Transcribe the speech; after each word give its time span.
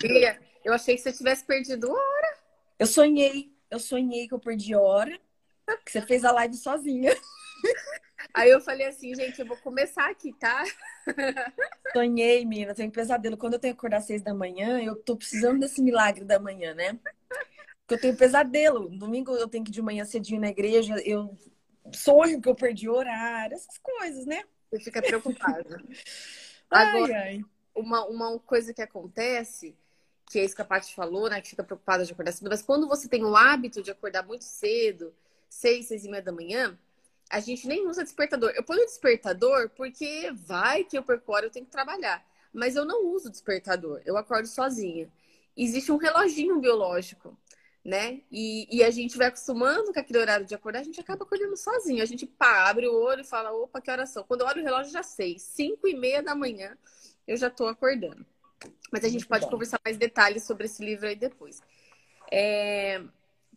Dia. 0.00 0.40
Eu 0.64 0.72
achei 0.72 0.94
que 0.94 1.02
você 1.02 1.12
tivesse 1.12 1.44
perdido 1.44 1.90
hora. 1.90 2.38
Eu 2.78 2.86
sonhei, 2.86 3.52
eu 3.70 3.80
sonhei 3.80 4.28
que 4.28 4.34
eu 4.34 4.38
perdi 4.38 4.74
hora, 4.74 5.18
que 5.84 5.90
você 5.90 6.00
fez 6.02 6.24
a 6.24 6.30
live 6.32 6.54
sozinha. 6.54 7.12
Aí 8.32 8.50
eu 8.50 8.60
falei 8.60 8.86
assim, 8.86 9.14
gente, 9.14 9.40
eu 9.40 9.46
vou 9.46 9.56
começar 9.56 10.08
aqui, 10.08 10.32
tá? 10.34 10.64
Sonhei, 11.92 12.44
menina, 12.44 12.74
tenho 12.74 12.90
pesadelo. 12.90 13.36
Quando 13.36 13.54
eu 13.54 13.58
tenho 13.58 13.74
que 13.74 13.78
acordar 13.78 13.98
às 13.98 14.04
seis 14.04 14.22
da 14.22 14.32
manhã, 14.32 14.80
eu 14.80 14.96
tô 14.96 15.16
precisando 15.16 15.60
desse 15.60 15.82
milagre 15.82 16.24
da 16.24 16.38
manhã, 16.38 16.72
né? 16.72 16.98
Porque 17.80 17.94
eu 17.94 18.00
tenho 18.00 18.16
pesadelo. 18.16 18.88
Domingo 18.88 19.34
eu 19.34 19.48
tenho 19.48 19.64
que 19.64 19.70
ir 19.70 19.74
de 19.74 19.82
manhã 19.82 20.04
cedinho 20.04 20.40
na 20.40 20.48
igreja, 20.48 20.94
eu 21.04 21.36
sonho 21.92 22.40
que 22.40 22.48
eu 22.48 22.54
perdi 22.54 22.88
horário, 22.88 23.54
essas 23.54 23.76
coisas, 23.78 24.24
né? 24.24 24.44
Você 24.70 24.84
fica 24.84 25.02
preocupada. 25.02 25.82
Agora, 26.70 27.12
ai, 27.12 27.12
ai. 27.12 27.44
Uma, 27.74 28.04
uma 28.06 28.38
coisa 28.40 28.74
que 28.74 28.82
acontece, 28.82 29.74
que 30.26 30.38
é 30.38 30.44
isso 30.44 30.54
que 30.54 30.62
a 30.62 30.64
Paty 30.64 30.94
falou, 30.94 31.28
né? 31.28 31.40
Que 31.40 31.50
fica 31.50 31.64
preocupada 31.64 32.04
de 32.04 32.12
acordar 32.12 32.32
cedo, 32.32 32.48
mas 32.48 32.62
quando 32.62 32.88
você 32.88 33.08
tem 33.08 33.24
o 33.24 33.36
hábito 33.36 33.82
de 33.82 33.90
acordar 33.90 34.26
muito 34.26 34.44
cedo, 34.44 35.14
seis, 35.48 35.86
seis 35.86 36.04
e 36.04 36.08
meia 36.08 36.22
da 36.22 36.32
manhã, 36.32 36.78
a 37.32 37.40
gente 37.40 37.66
nem 37.66 37.86
usa 37.88 38.04
despertador. 38.04 38.50
Eu 38.54 38.62
ponho 38.62 38.84
despertador 38.84 39.70
porque 39.70 40.30
vai 40.34 40.84
que 40.84 40.96
eu 40.98 41.02
perco 41.02 41.32
hora, 41.32 41.46
eu 41.46 41.50
tenho 41.50 41.64
que 41.64 41.72
trabalhar. 41.72 42.24
Mas 42.52 42.76
eu 42.76 42.84
não 42.84 43.06
uso 43.06 43.30
despertador, 43.30 44.02
eu 44.04 44.16
acordo 44.16 44.46
sozinha. 44.46 45.10
Existe 45.56 45.90
um 45.90 45.96
reloginho 45.96 46.60
biológico, 46.60 47.36
né? 47.84 48.20
E, 48.30 48.68
e, 48.70 48.84
a 48.84 48.90
gente 48.90 49.16
vai 49.16 49.28
acostumando 49.28 49.92
com 49.92 49.98
aquele 49.98 50.18
horário 50.18 50.46
de 50.46 50.54
acordar, 50.54 50.80
a 50.80 50.84
gente 50.84 51.00
acaba 51.00 51.24
acordando 51.24 51.56
sozinho. 51.56 52.02
A 52.02 52.06
gente 52.06 52.26
pá, 52.26 52.68
abre 52.68 52.86
o 52.86 52.94
olho 52.94 53.22
e 53.22 53.24
fala, 53.24 53.52
opa, 53.52 53.80
que 53.80 53.90
horas 53.90 54.10
são? 54.10 54.24
Quando 54.24 54.42
eu 54.42 54.46
olho 54.46 54.60
o 54.60 54.64
relógio, 54.64 54.92
já 54.92 55.02
sei. 55.02 55.38
Cinco 55.38 55.88
e 55.88 55.94
meia 55.94 56.22
da 56.22 56.34
manhã, 56.34 56.76
eu 57.26 57.36
já 57.36 57.50
tô 57.50 57.66
acordando. 57.66 58.24
Mas 58.90 59.04
a 59.04 59.08
gente 59.08 59.20
Muito 59.20 59.28
pode 59.28 59.44
bom. 59.44 59.50
conversar 59.50 59.80
mais 59.84 59.96
detalhes 59.96 60.44
sobre 60.44 60.66
esse 60.66 60.84
livro 60.84 61.06
aí 61.06 61.16
depois. 61.16 61.60
É... 62.30 63.02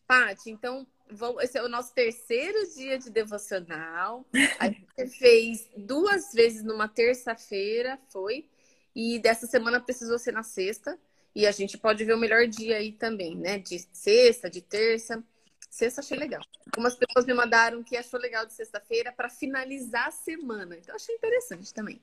Paty, 0.08 0.52
então, 0.52 0.88
vamos... 1.10 1.44
esse 1.44 1.58
é 1.58 1.64
o 1.64 1.70
nosso 1.70 1.94
terceiro 1.94 2.58
dia 2.76 2.98
de 2.98 3.10
devocional. 3.10 4.26
A 4.60 4.68
gente 4.70 5.18
fez 5.18 5.70
duas 5.76 6.34
vezes 6.34 6.64
numa 6.64 6.88
terça-feira, 6.88 8.00
foi. 8.10 8.50
E 8.96 9.20
dessa 9.20 9.46
semana 9.46 9.82
precisou 9.82 10.18
ser 10.18 10.32
na 10.32 10.44
sexta. 10.44 10.98
E 11.36 11.46
a 11.46 11.52
gente 11.52 11.78
pode 11.78 12.06
ver 12.06 12.14
o 12.14 12.18
melhor 12.18 12.48
dia 12.48 12.78
aí 12.78 12.94
também, 12.94 13.36
né? 13.36 13.60
De 13.60 13.78
sexta, 13.92 14.50
de 14.50 14.62
terça. 14.62 15.22
Sexta 15.70 16.00
achei 16.00 16.18
legal. 16.18 16.42
Algumas 16.68 16.96
pessoas 16.96 17.26
me 17.26 17.34
mandaram 17.34 17.84
que 17.84 17.98
achou 17.98 18.18
legal 18.18 18.46
de 18.46 18.54
sexta-feira 18.54 19.12
para 19.12 19.28
finalizar 19.28 20.08
a 20.08 20.12
semana. 20.12 20.78
Então 20.78 20.96
achei 20.96 21.14
interessante 21.14 21.74
também. 21.74 22.02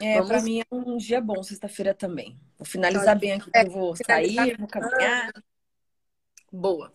É, 0.00 0.14
Vamos- 0.14 0.28
pra 0.28 0.42
mim 0.42 0.60
é 0.60 0.64
um 0.70 0.96
dia 0.96 1.20
bom, 1.20 1.42
sexta-feira 1.42 1.94
também. 1.94 2.38
Vou 2.58 2.66
finalizar 2.66 3.18
bem 3.18 3.32
aqui, 3.32 3.50
que 3.50 3.58
eu 3.58 3.70
vou 3.70 3.96
sair, 3.96 4.56
vou 4.58 4.68
caminhar. 4.68 5.32
Boa. 6.52 6.92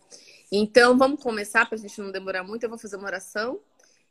Então 0.51 0.97
vamos 0.97 1.21
começar 1.21 1.65
para 1.65 1.75
a 1.75 1.79
gente 1.79 1.99
não 2.01 2.11
demorar 2.11 2.43
muito. 2.43 2.63
Eu 2.63 2.69
vou 2.69 2.77
fazer 2.77 2.95
uma 2.95 3.07
oração 3.07 3.59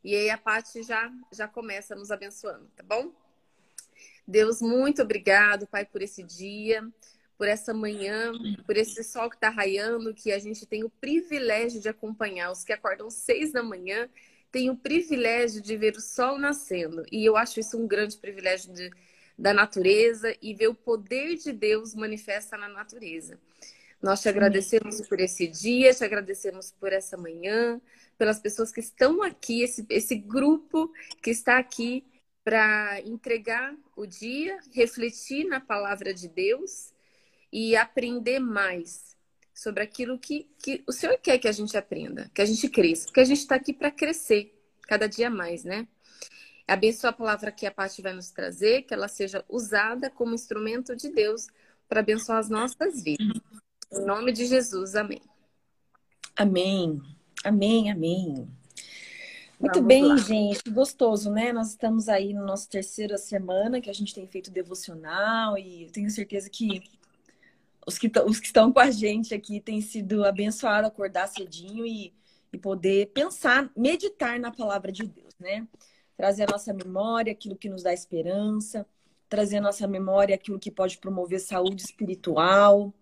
e 0.04 0.14
aí 0.14 0.30
a 0.30 0.38
Paty 0.38 0.82
já 0.82 1.10
já 1.32 1.48
começa 1.48 1.94
nos 1.94 2.10
abençoando, 2.10 2.70
tá 2.76 2.82
bom? 2.82 3.12
Deus, 4.26 4.60
muito 4.60 5.02
obrigado, 5.02 5.66
Pai, 5.66 5.86
por 5.86 6.02
esse 6.02 6.22
dia, 6.22 6.86
por 7.38 7.48
essa 7.48 7.72
manhã, 7.72 8.32
por 8.66 8.76
esse 8.76 9.02
sol 9.02 9.30
que 9.30 9.36
está 9.36 9.48
raiando, 9.48 10.12
que 10.14 10.30
a 10.30 10.38
gente 10.38 10.66
tem 10.66 10.84
o 10.84 10.90
privilégio 10.90 11.80
de 11.80 11.88
acompanhar. 11.88 12.50
Os 12.52 12.62
que 12.62 12.72
acordam 12.72 13.08
seis 13.10 13.52
da 13.52 13.62
manhã 13.62 14.08
têm 14.50 14.70
o 14.70 14.76
privilégio 14.76 15.60
de 15.60 15.76
ver 15.76 15.96
o 15.96 16.00
sol 16.00 16.38
nascendo. 16.38 17.04
E 17.12 17.24
eu 17.24 17.36
acho 17.36 17.60
isso 17.60 17.78
um 17.78 17.86
grande 17.86 18.16
privilégio 18.16 18.72
de- 18.72 18.90
da 19.38 19.52
natureza 19.54 20.34
e 20.42 20.54
ver 20.54 20.68
o 20.68 20.74
poder 20.74 21.36
de 21.36 21.52
Deus 21.52 21.94
manifesta 21.94 22.56
na 22.56 22.68
natureza. 22.68 23.38
Nós 24.02 24.22
te 24.22 24.28
agradecemos 24.28 25.00
por 25.08 25.20
esse 25.20 25.46
dia, 25.46 25.92
te 25.94 26.04
agradecemos 26.04 26.70
por 26.72 26.92
essa 26.92 27.16
manhã, 27.16 27.80
pelas 28.16 28.38
pessoas 28.40 28.72
que 28.72 28.80
estão 28.80 29.22
aqui, 29.22 29.62
esse, 29.62 29.84
esse 29.90 30.14
grupo 30.14 30.92
que 31.22 31.30
está 31.30 31.58
aqui 31.58 32.04
para 32.44 33.00
entregar 33.02 33.76
o 33.96 34.06
dia, 34.06 34.58
refletir 34.72 35.44
na 35.46 35.60
palavra 35.60 36.14
de 36.14 36.28
Deus 36.28 36.92
e 37.52 37.76
aprender 37.76 38.38
mais 38.38 39.17
sobre 39.58 39.82
aquilo 39.82 40.16
que, 40.16 40.48
que 40.62 40.84
o 40.86 40.92
Senhor 40.92 41.18
quer 41.18 41.36
que 41.36 41.48
a 41.48 41.52
gente 41.52 41.76
aprenda, 41.76 42.30
que 42.32 42.40
a 42.40 42.44
gente 42.44 42.68
cresça, 42.68 43.06
porque 43.06 43.18
a 43.18 43.24
gente 43.24 43.40
está 43.40 43.56
aqui 43.56 43.72
para 43.72 43.90
crescer 43.90 44.56
cada 44.82 45.08
dia 45.08 45.28
mais, 45.28 45.64
né? 45.64 45.88
Abençoa 46.64 47.10
a 47.10 47.12
palavra 47.12 47.50
que 47.50 47.66
a 47.66 47.70
Paty 47.72 48.00
vai 48.00 48.12
nos 48.12 48.30
trazer, 48.30 48.82
que 48.82 48.94
ela 48.94 49.08
seja 49.08 49.44
usada 49.48 50.10
como 50.10 50.32
instrumento 50.32 50.94
de 50.94 51.10
Deus 51.10 51.48
para 51.88 51.98
abençoar 51.98 52.38
as 52.38 52.48
nossas 52.48 53.02
vidas. 53.02 53.26
Em 53.92 54.04
nome 54.04 54.30
de 54.30 54.46
Jesus, 54.46 54.94
amém. 54.94 55.22
Amém. 56.36 57.02
Amém, 57.42 57.90
amém. 57.90 58.48
Muito 59.58 59.74
Vamos 59.74 59.88
bem, 59.88 60.04
lá. 60.04 60.16
gente. 60.18 60.70
Gostoso, 60.70 61.32
né? 61.32 61.52
Nós 61.52 61.70
estamos 61.70 62.08
aí 62.08 62.32
no 62.32 62.46
nosso 62.46 62.68
terceira 62.68 63.18
semana 63.18 63.80
que 63.80 63.90
a 63.90 63.94
gente 63.94 64.14
tem 64.14 64.28
feito 64.28 64.52
devocional 64.52 65.58
e 65.58 65.90
tenho 65.90 66.10
certeza 66.10 66.48
que 66.48 66.80
os 67.88 67.96
que, 67.96 68.12
os 68.26 68.38
que 68.38 68.46
estão 68.46 68.70
com 68.70 68.80
a 68.80 68.90
gente 68.90 69.34
aqui 69.34 69.60
têm 69.60 69.80
sido 69.80 70.22
abençoados 70.22 70.90
acordar 70.90 71.26
cedinho 71.26 71.86
e, 71.86 72.12
e 72.52 72.58
poder 72.58 73.06
pensar, 73.14 73.70
meditar 73.74 74.38
na 74.38 74.50
palavra 74.50 74.92
de 74.92 75.04
Deus, 75.04 75.34
né? 75.40 75.66
Trazer 76.14 76.42
a 76.42 76.52
nossa 76.52 76.74
memória 76.74 77.32
aquilo 77.32 77.56
que 77.56 77.70
nos 77.70 77.82
dá 77.82 77.94
esperança, 77.94 78.86
trazer 79.26 79.56
a 79.56 79.62
nossa 79.62 79.86
memória 79.86 80.34
aquilo 80.34 80.58
que 80.58 80.70
pode 80.70 80.98
promover 80.98 81.40
saúde 81.40 81.82
espiritual 81.82 82.92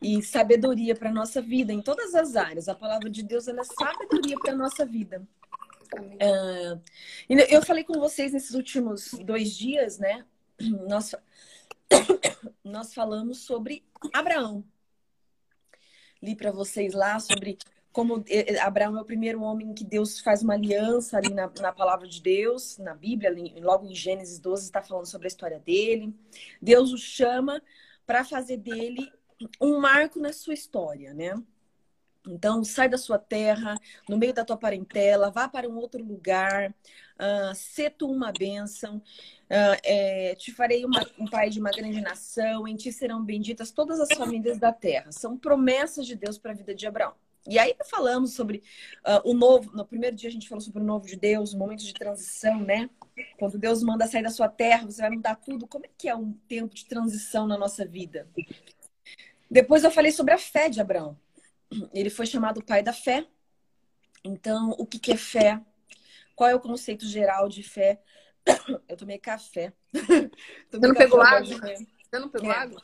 e 0.00 0.22
sabedoria 0.22 0.94
para 0.94 1.10
a 1.10 1.12
nossa 1.12 1.42
vida 1.42 1.72
em 1.72 1.82
todas 1.82 2.14
as 2.14 2.36
áreas. 2.36 2.68
A 2.68 2.74
palavra 2.74 3.10
de 3.10 3.24
Deus 3.24 3.48
ela 3.48 3.62
é 3.62 3.64
sabedoria 3.64 4.36
para 4.38 4.52
a 4.52 4.56
nossa 4.56 4.86
vida. 4.86 5.26
E 7.28 7.34
eu 7.52 7.62
falei 7.62 7.82
com 7.82 7.98
vocês 7.98 8.32
nesses 8.32 8.54
últimos 8.54 9.10
dois 9.24 9.50
dias, 9.56 9.98
né? 9.98 10.24
Nós, 10.88 11.16
nós 12.64 12.94
falamos 12.94 13.38
sobre 13.38 13.84
Abraão. 14.12 14.64
Li 16.22 16.36
para 16.36 16.52
vocês 16.52 16.92
lá 16.92 17.18
sobre 17.18 17.58
como 17.92 18.24
eh, 18.28 18.54
eh, 18.54 18.60
Abraão 18.60 18.96
é 18.96 19.00
o 19.00 19.04
primeiro 19.04 19.42
homem 19.42 19.74
que 19.74 19.84
Deus 19.84 20.20
faz 20.20 20.42
uma 20.42 20.54
aliança 20.54 21.16
ali 21.16 21.34
na, 21.34 21.50
na 21.60 21.72
palavra 21.72 22.06
de 22.06 22.22
Deus, 22.22 22.78
na 22.78 22.94
Bíblia, 22.94 23.34
logo 23.60 23.86
em 23.86 23.94
Gênesis 23.94 24.38
12 24.38 24.64
está 24.64 24.82
falando 24.82 25.06
sobre 25.06 25.26
a 25.26 25.28
história 25.28 25.58
dele. 25.58 26.14
Deus 26.62 26.92
o 26.92 26.98
chama 26.98 27.60
para 28.06 28.24
fazer 28.24 28.58
dele 28.58 29.10
um 29.60 29.80
marco 29.80 30.20
na 30.20 30.32
sua 30.32 30.54
história, 30.54 31.14
né? 31.14 31.34
Então, 32.26 32.62
sai 32.62 32.88
da 32.88 32.98
sua 32.98 33.18
terra, 33.18 33.76
no 34.08 34.18
meio 34.18 34.34
da 34.34 34.44
tua 34.44 34.56
parentela, 34.56 35.30
vá 35.30 35.48
para 35.48 35.68
um 35.68 35.76
outro 35.76 36.04
lugar, 36.04 36.70
uh, 36.70 37.54
sê 37.54 37.88
tu 37.88 38.10
uma 38.10 38.30
bênção, 38.30 38.96
uh, 38.96 39.80
é, 39.82 40.34
te 40.34 40.52
farei 40.52 40.84
uma, 40.84 41.06
um 41.18 41.26
pai 41.26 41.48
de 41.48 41.58
uma 41.58 41.70
grande 41.70 42.00
nação, 42.00 42.68
em 42.68 42.76
ti 42.76 42.92
serão 42.92 43.24
benditas 43.24 43.70
todas 43.70 43.98
as 44.00 44.12
famílias 44.12 44.58
da 44.58 44.72
terra. 44.72 45.10
São 45.12 45.36
promessas 45.36 46.06
de 46.06 46.14
Deus 46.14 46.38
para 46.38 46.52
a 46.52 46.54
vida 46.54 46.74
de 46.74 46.86
Abraão. 46.86 47.14
E 47.48 47.58
aí 47.58 47.74
falamos 47.88 48.34
sobre 48.34 48.62
uh, 48.98 49.28
o 49.28 49.32
novo, 49.32 49.74
no 49.74 49.84
primeiro 49.84 50.14
dia 50.14 50.28
a 50.28 50.32
gente 50.32 50.48
falou 50.48 50.60
sobre 50.60 50.82
o 50.82 50.84
novo 50.84 51.06
de 51.06 51.16
Deus, 51.16 51.54
o 51.54 51.58
momento 51.58 51.82
de 51.82 51.94
transição, 51.94 52.60
né? 52.60 52.90
Quando 53.38 53.58
Deus 53.58 53.82
manda 53.82 54.06
sair 54.06 54.22
da 54.22 54.30
sua 54.30 54.48
terra, 54.48 54.84
você 54.84 55.00
vai 55.00 55.10
mudar 55.10 55.36
tudo. 55.36 55.66
Como 55.66 55.86
é 55.86 55.88
que 55.96 56.08
é 56.08 56.14
um 56.14 56.32
tempo 56.46 56.74
de 56.74 56.84
transição 56.84 57.46
na 57.46 57.56
nossa 57.56 57.86
vida? 57.86 58.28
Depois 59.50 59.84
eu 59.84 59.90
falei 59.90 60.12
sobre 60.12 60.34
a 60.34 60.38
fé 60.38 60.68
de 60.68 60.80
Abraão. 60.80 61.16
Ele 61.92 62.10
foi 62.10 62.26
chamado 62.26 62.64
pai 62.64 62.82
da 62.82 62.92
fé. 62.92 63.26
Então, 64.24 64.70
o 64.78 64.86
que, 64.86 64.98
que 64.98 65.12
é 65.12 65.16
fé? 65.16 65.60
Qual 66.34 66.48
é 66.48 66.54
o 66.54 66.60
conceito 66.60 67.06
geral 67.06 67.48
de 67.48 67.62
fé? 67.62 68.00
Eu 68.88 68.96
tomei 68.96 69.18
café. 69.18 69.72
Você 70.70 70.78
não 70.86 70.94
pegou 70.94 71.20
água? 71.20 71.44
Você 71.44 72.18
não 72.18 72.28
pegou 72.28 72.50
É. 72.50 72.54
água? 72.54 72.82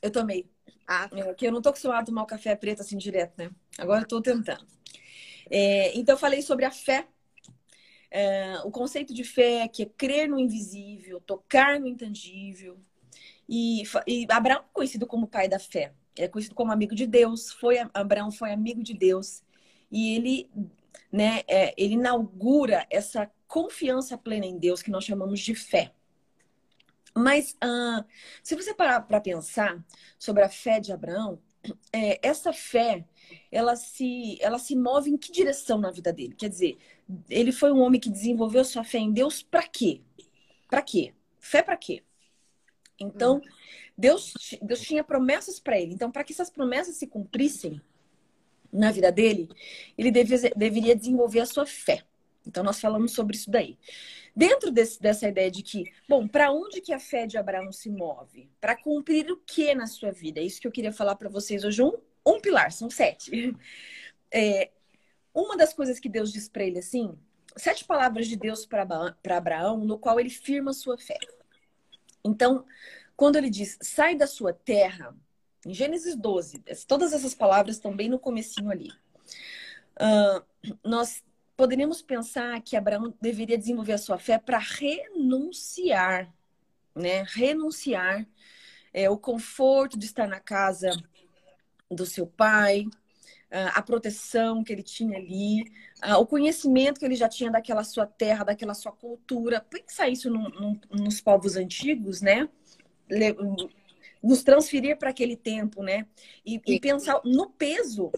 Eu 0.00 0.10
tomei. 0.10 0.50
Ah, 0.86 1.08
É, 1.12 1.34
que 1.34 1.46
eu 1.46 1.52
não 1.52 1.60
tô 1.60 1.68
acostumada 1.68 2.00
a 2.00 2.06
tomar 2.06 2.22
o 2.22 2.26
café 2.26 2.54
preto 2.54 2.80
assim 2.80 2.96
direto, 2.96 3.34
né? 3.36 3.50
Agora 3.76 4.02
eu 4.02 4.08
tô 4.08 4.22
tentando. 4.22 4.66
É, 5.50 5.96
então 5.98 6.14
eu 6.14 6.18
falei 6.18 6.40
sobre 6.40 6.64
a 6.64 6.70
fé. 6.70 7.06
É, 8.10 8.58
o 8.64 8.70
conceito 8.70 9.12
de 9.12 9.22
fé 9.22 9.68
que 9.68 9.82
é 9.82 9.86
crer 9.86 10.28
no 10.28 10.38
invisível, 10.38 11.20
tocar 11.20 11.78
no 11.78 11.86
intangível. 11.86 12.80
E, 13.48 13.82
e 14.06 14.26
Abraão 14.30 14.60
é 14.60 14.64
conhecido 14.72 15.06
como 15.06 15.26
pai 15.26 15.48
da 15.48 15.58
fé. 15.58 15.92
É 16.18 16.28
conhecido 16.28 16.54
como 16.54 16.72
amigo 16.72 16.94
de 16.94 17.06
Deus. 17.06 17.52
Foi 17.52 17.76
Abraão 17.94 18.30
foi 18.30 18.52
amigo 18.52 18.82
de 18.82 18.94
Deus. 18.94 19.42
E 19.90 20.16
ele, 20.16 20.50
né, 21.10 21.42
é, 21.48 21.74
ele 21.76 21.94
inaugura 21.94 22.86
essa 22.90 23.30
confiança 23.46 24.18
plena 24.18 24.46
em 24.46 24.58
Deus 24.58 24.82
que 24.82 24.90
nós 24.90 25.04
chamamos 25.04 25.40
de 25.40 25.54
fé. 25.54 25.92
Mas 27.14 27.56
ah, 27.60 28.04
se 28.42 28.54
você 28.54 28.74
parar 28.74 29.00
para 29.00 29.20
pensar 29.20 29.82
sobre 30.18 30.42
a 30.44 30.48
fé 30.48 30.78
de 30.78 30.92
Abraão, 30.92 31.40
é, 31.92 32.18
essa 32.26 32.52
fé 32.52 33.04
ela 33.50 33.76
se, 33.76 34.38
ela 34.40 34.58
se 34.58 34.76
move 34.76 35.10
em 35.10 35.16
que 35.16 35.32
direção 35.32 35.78
na 35.78 35.90
vida 35.90 36.12
dele? 36.12 36.34
Quer 36.34 36.48
dizer, 36.48 36.78
ele 37.28 37.52
foi 37.52 37.72
um 37.72 37.80
homem 37.80 38.00
que 38.00 38.10
desenvolveu 38.10 38.64
sua 38.64 38.84
fé 38.84 38.98
em 38.98 39.12
Deus 39.12 39.42
para 39.42 39.66
quê? 39.66 40.00
Para 40.68 40.82
quê? 40.82 41.14
Fé 41.38 41.62
para 41.62 41.76
quê? 41.76 42.02
Então, 42.98 43.40
Deus, 43.98 44.32
Deus 44.62 44.80
tinha 44.80 45.02
promessas 45.02 45.58
para 45.58 45.78
ele. 45.78 45.92
Então, 45.92 46.10
para 46.12 46.22
que 46.22 46.32
essas 46.32 46.48
promessas 46.48 46.94
se 46.94 47.08
cumprissem 47.08 47.80
na 48.72 48.92
vida 48.92 49.10
dele, 49.10 49.48
ele 49.96 50.12
deveria 50.12 50.94
desenvolver 50.94 51.40
a 51.40 51.46
sua 51.46 51.66
fé. 51.66 52.04
Então, 52.46 52.62
nós 52.62 52.80
falamos 52.80 53.12
sobre 53.12 53.36
isso 53.36 53.50
daí. 53.50 53.76
Dentro 54.36 54.70
desse, 54.70 55.02
dessa 55.02 55.26
ideia 55.26 55.50
de 55.50 55.64
que, 55.64 55.92
bom, 56.08 56.28
para 56.28 56.52
onde 56.52 56.80
que 56.80 56.92
a 56.92 57.00
fé 57.00 57.26
de 57.26 57.36
Abraão 57.36 57.72
se 57.72 57.90
move? 57.90 58.48
Para 58.60 58.76
cumprir 58.76 59.28
o 59.32 59.36
que 59.36 59.74
na 59.74 59.88
sua 59.88 60.12
vida? 60.12 60.38
É 60.38 60.44
isso 60.44 60.60
que 60.60 60.68
eu 60.68 60.72
queria 60.72 60.92
falar 60.92 61.16
para 61.16 61.28
vocês 61.28 61.64
hoje. 61.64 61.82
Um, 61.82 61.92
um 62.24 62.40
pilar, 62.40 62.70
são 62.70 62.88
sete. 62.88 63.54
É, 64.30 64.70
uma 65.32 65.56
das 65.56 65.72
coisas 65.72 65.98
que 65.98 66.06
Deus 66.06 66.30
diz 66.30 66.50
para 66.50 66.62
ele 66.62 66.80
assim, 66.80 67.16
sete 67.56 67.82
palavras 67.86 68.26
de 68.26 68.36
Deus 68.36 68.66
para 68.66 68.86
Abraão, 69.30 69.78
no 69.78 69.98
qual 69.98 70.20
ele 70.20 70.28
firma 70.28 70.74
sua 70.74 70.98
fé. 70.98 71.18
Então, 72.22 72.66
quando 73.18 73.34
ele 73.34 73.50
diz, 73.50 73.76
sai 73.82 74.14
da 74.14 74.28
sua 74.28 74.52
terra, 74.52 75.12
em 75.66 75.74
Gênesis 75.74 76.14
12, 76.14 76.62
todas 76.86 77.12
essas 77.12 77.34
palavras 77.34 77.74
estão 77.74 77.92
bem 77.94 78.08
no 78.08 78.16
comecinho 78.16 78.70
ali. 78.70 78.92
Uh, 80.00 80.78
nós 80.84 81.24
poderíamos 81.56 82.00
pensar 82.00 82.60
que 82.62 82.76
Abraão 82.76 83.12
deveria 83.20 83.58
desenvolver 83.58 83.94
a 83.94 83.98
sua 83.98 84.18
fé 84.18 84.38
para 84.38 84.58
renunciar, 84.58 86.32
né? 86.94 87.24
Renunciar 87.34 88.24
é, 88.94 89.10
o 89.10 89.18
conforto 89.18 89.98
de 89.98 90.06
estar 90.06 90.28
na 90.28 90.38
casa 90.38 90.90
do 91.90 92.06
seu 92.06 92.24
pai, 92.24 92.86
a 93.50 93.82
proteção 93.82 94.62
que 94.62 94.72
ele 94.72 94.82
tinha 94.82 95.16
ali, 95.16 95.64
o 96.20 96.26
conhecimento 96.26 97.00
que 97.00 97.04
ele 97.04 97.16
já 97.16 97.28
tinha 97.28 97.50
daquela 97.50 97.82
sua 97.82 98.06
terra, 98.06 98.44
daquela 98.44 98.74
sua 98.74 98.92
cultura. 98.92 99.60
Pensar 99.60 100.08
isso 100.08 100.30
no, 100.30 100.48
no, 100.50 100.80
nos 100.92 101.20
povos 101.20 101.56
antigos, 101.56 102.20
né? 102.20 102.48
Nos 104.22 104.42
transferir 104.42 104.98
para 104.98 105.10
aquele 105.10 105.36
tempo, 105.36 105.82
né? 105.82 106.06
E, 106.44 106.60
e, 106.66 106.80
pensar 106.80 107.20
no 107.24 107.50
peso 107.50 108.10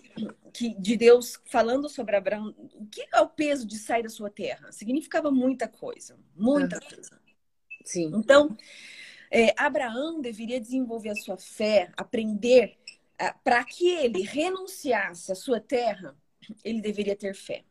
que, 0.52 0.74
de 0.80 0.96
Deus 0.96 1.38
falando 1.44 1.88
sobre 1.88 2.16
Abraão. 2.16 2.54
O 2.74 2.86
que 2.86 3.06
é 3.12 3.20
o 3.20 3.28
peso 3.28 3.66
de 3.66 3.76
sair 3.76 4.02
da 4.02 4.08
sua 4.08 4.30
terra? 4.30 4.72
Significava 4.72 5.30
muita 5.30 5.68
coisa, 5.68 6.18
muita 6.34 6.76
uhum. 6.76 6.88
coisa. 6.88 7.20
Sim. 7.84 8.10
Então, 8.14 8.56
é, 9.30 9.54
Abraão 9.56 10.20
deveria 10.20 10.60
desenvolver 10.60 11.10
a 11.10 11.14
sua 11.14 11.36
fé, 11.36 11.90
aprender 11.96 12.78
para 13.44 13.62
que 13.64 13.88
ele 13.88 14.22
renunciasse 14.22 15.30
à 15.30 15.34
sua 15.34 15.60
terra, 15.60 16.16
ele 16.64 16.80
deveria 16.80 17.14
ter 17.14 17.34
fé. 17.34 17.64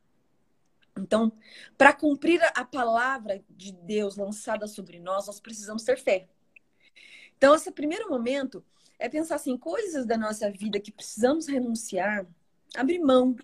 Então, 0.98 1.32
para 1.78 1.94
cumprir 1.94 2.42
a 2.56 2.64
palavra 2.64 3.44
de 3.50 3.72
Deus 3.72 4.18
lançada 4.18 4.68
sobre 4.68 5.00
nós, 5.00 5.28
nós 5.28 5.40
precisamos 5.40 5.84
ter 5.84 5.98
fé. 5.98 6.28
Então, 7.40 7.56
esse 7.56 7.72
primeiro 7.72 8.08
momento 8.08 8.64
é 9.00 9.10
pensar 9.10 9.36
assim, 9.36 9.58
coisas 9.58 10.06
da 10.06 10.16
nossa 10.16 10.52
vida 10.52 10.80
que 10.80 10.92
precisamos 10.92 11.48
renunciar, 11.48 12.28
abrir 12.76 13.00
mão, 13.00 13.36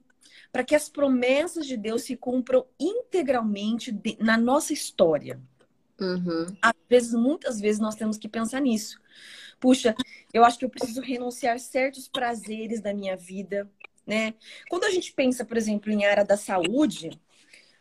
para 0.52 0.64
que 0.64 0.76
as 0.76 0.88
promessas 0.88 1.66
de 1.66 1.76
Deus 1.76 2.04
se 2.04 2.16
cumpram 2.16 2.68
integralmente 2.80 3.92
de, 3.92 4.16
na 4.20 4.38
nossa 4.38 4.72
história. 4.72 5.42
Uhum. 6.00 6.46
Às 6.62 6.76
vezes, 6.88 7.14
muitas 7.14 7.60
vezes, 7.60 7.80
nós 7.80 7.96
temos 7.96 8.20
que 8.20 8.30
pensar 8.30 8.60
nisso 8.60 9.00
puxa, 9.60 9.96
eu 10.34 10.44
acho 10.44 10.60
que 10.60 10.66
eu 10.66 10.70
preciso 10.70 11.02
renunciar 11.02 11.60
certos 11.60 12.08
prazeres 12.08 12.82
da 12.82 12.94
minha 12.94 13.16
vida, 13.16 13.70
né? 14.06 14.34
Quando 14.70 14.84
a 14.84 14.92
gente 14.92 15.12
pensa, 15.14 15.44
por 15.44 15.58
exemplo, 15.58 15.92
em 15.92 16.06
área 16.06 16.24
da 16.24 16.38
saúde, 16.38 17.20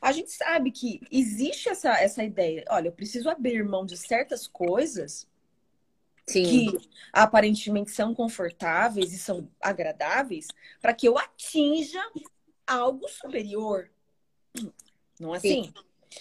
a 0.01 0.13
gente 0.13 0.33
sabe 0.33 0.71
que 0.71 1.01
existe 1.11 1.69
essa, 1.69 2.01
essa 2.01 2.23
ideia. 2.23 2.65
Olha, 2.71 2.89
eu 2.89 2.93
preciso 2.93 3.29
abrir 3.29 3.63
mão 3.65 3.85
de 3.85 3.97
certas 3.97 4.47
coisas 4.47 5.27
Sim. 6.27 6.43
que 6.45 6.91
aparentemente 7.13 7.91
são 7.91 8.15
confortáveis 8.15 9.13
e 9.13 9.19
são 9.19 9.49
agradáveis 9.61 10.49
para 10.81 10.95
que 10.95 11.07
eu 11.07 11.19
atinja 11.19 12.03
algo 12.67 13.07
superior. 13.09 13.91
Não 15.21 15.35
é 15.35 15.39
assim? 15.39 15.65
Sim. 15.65 15.75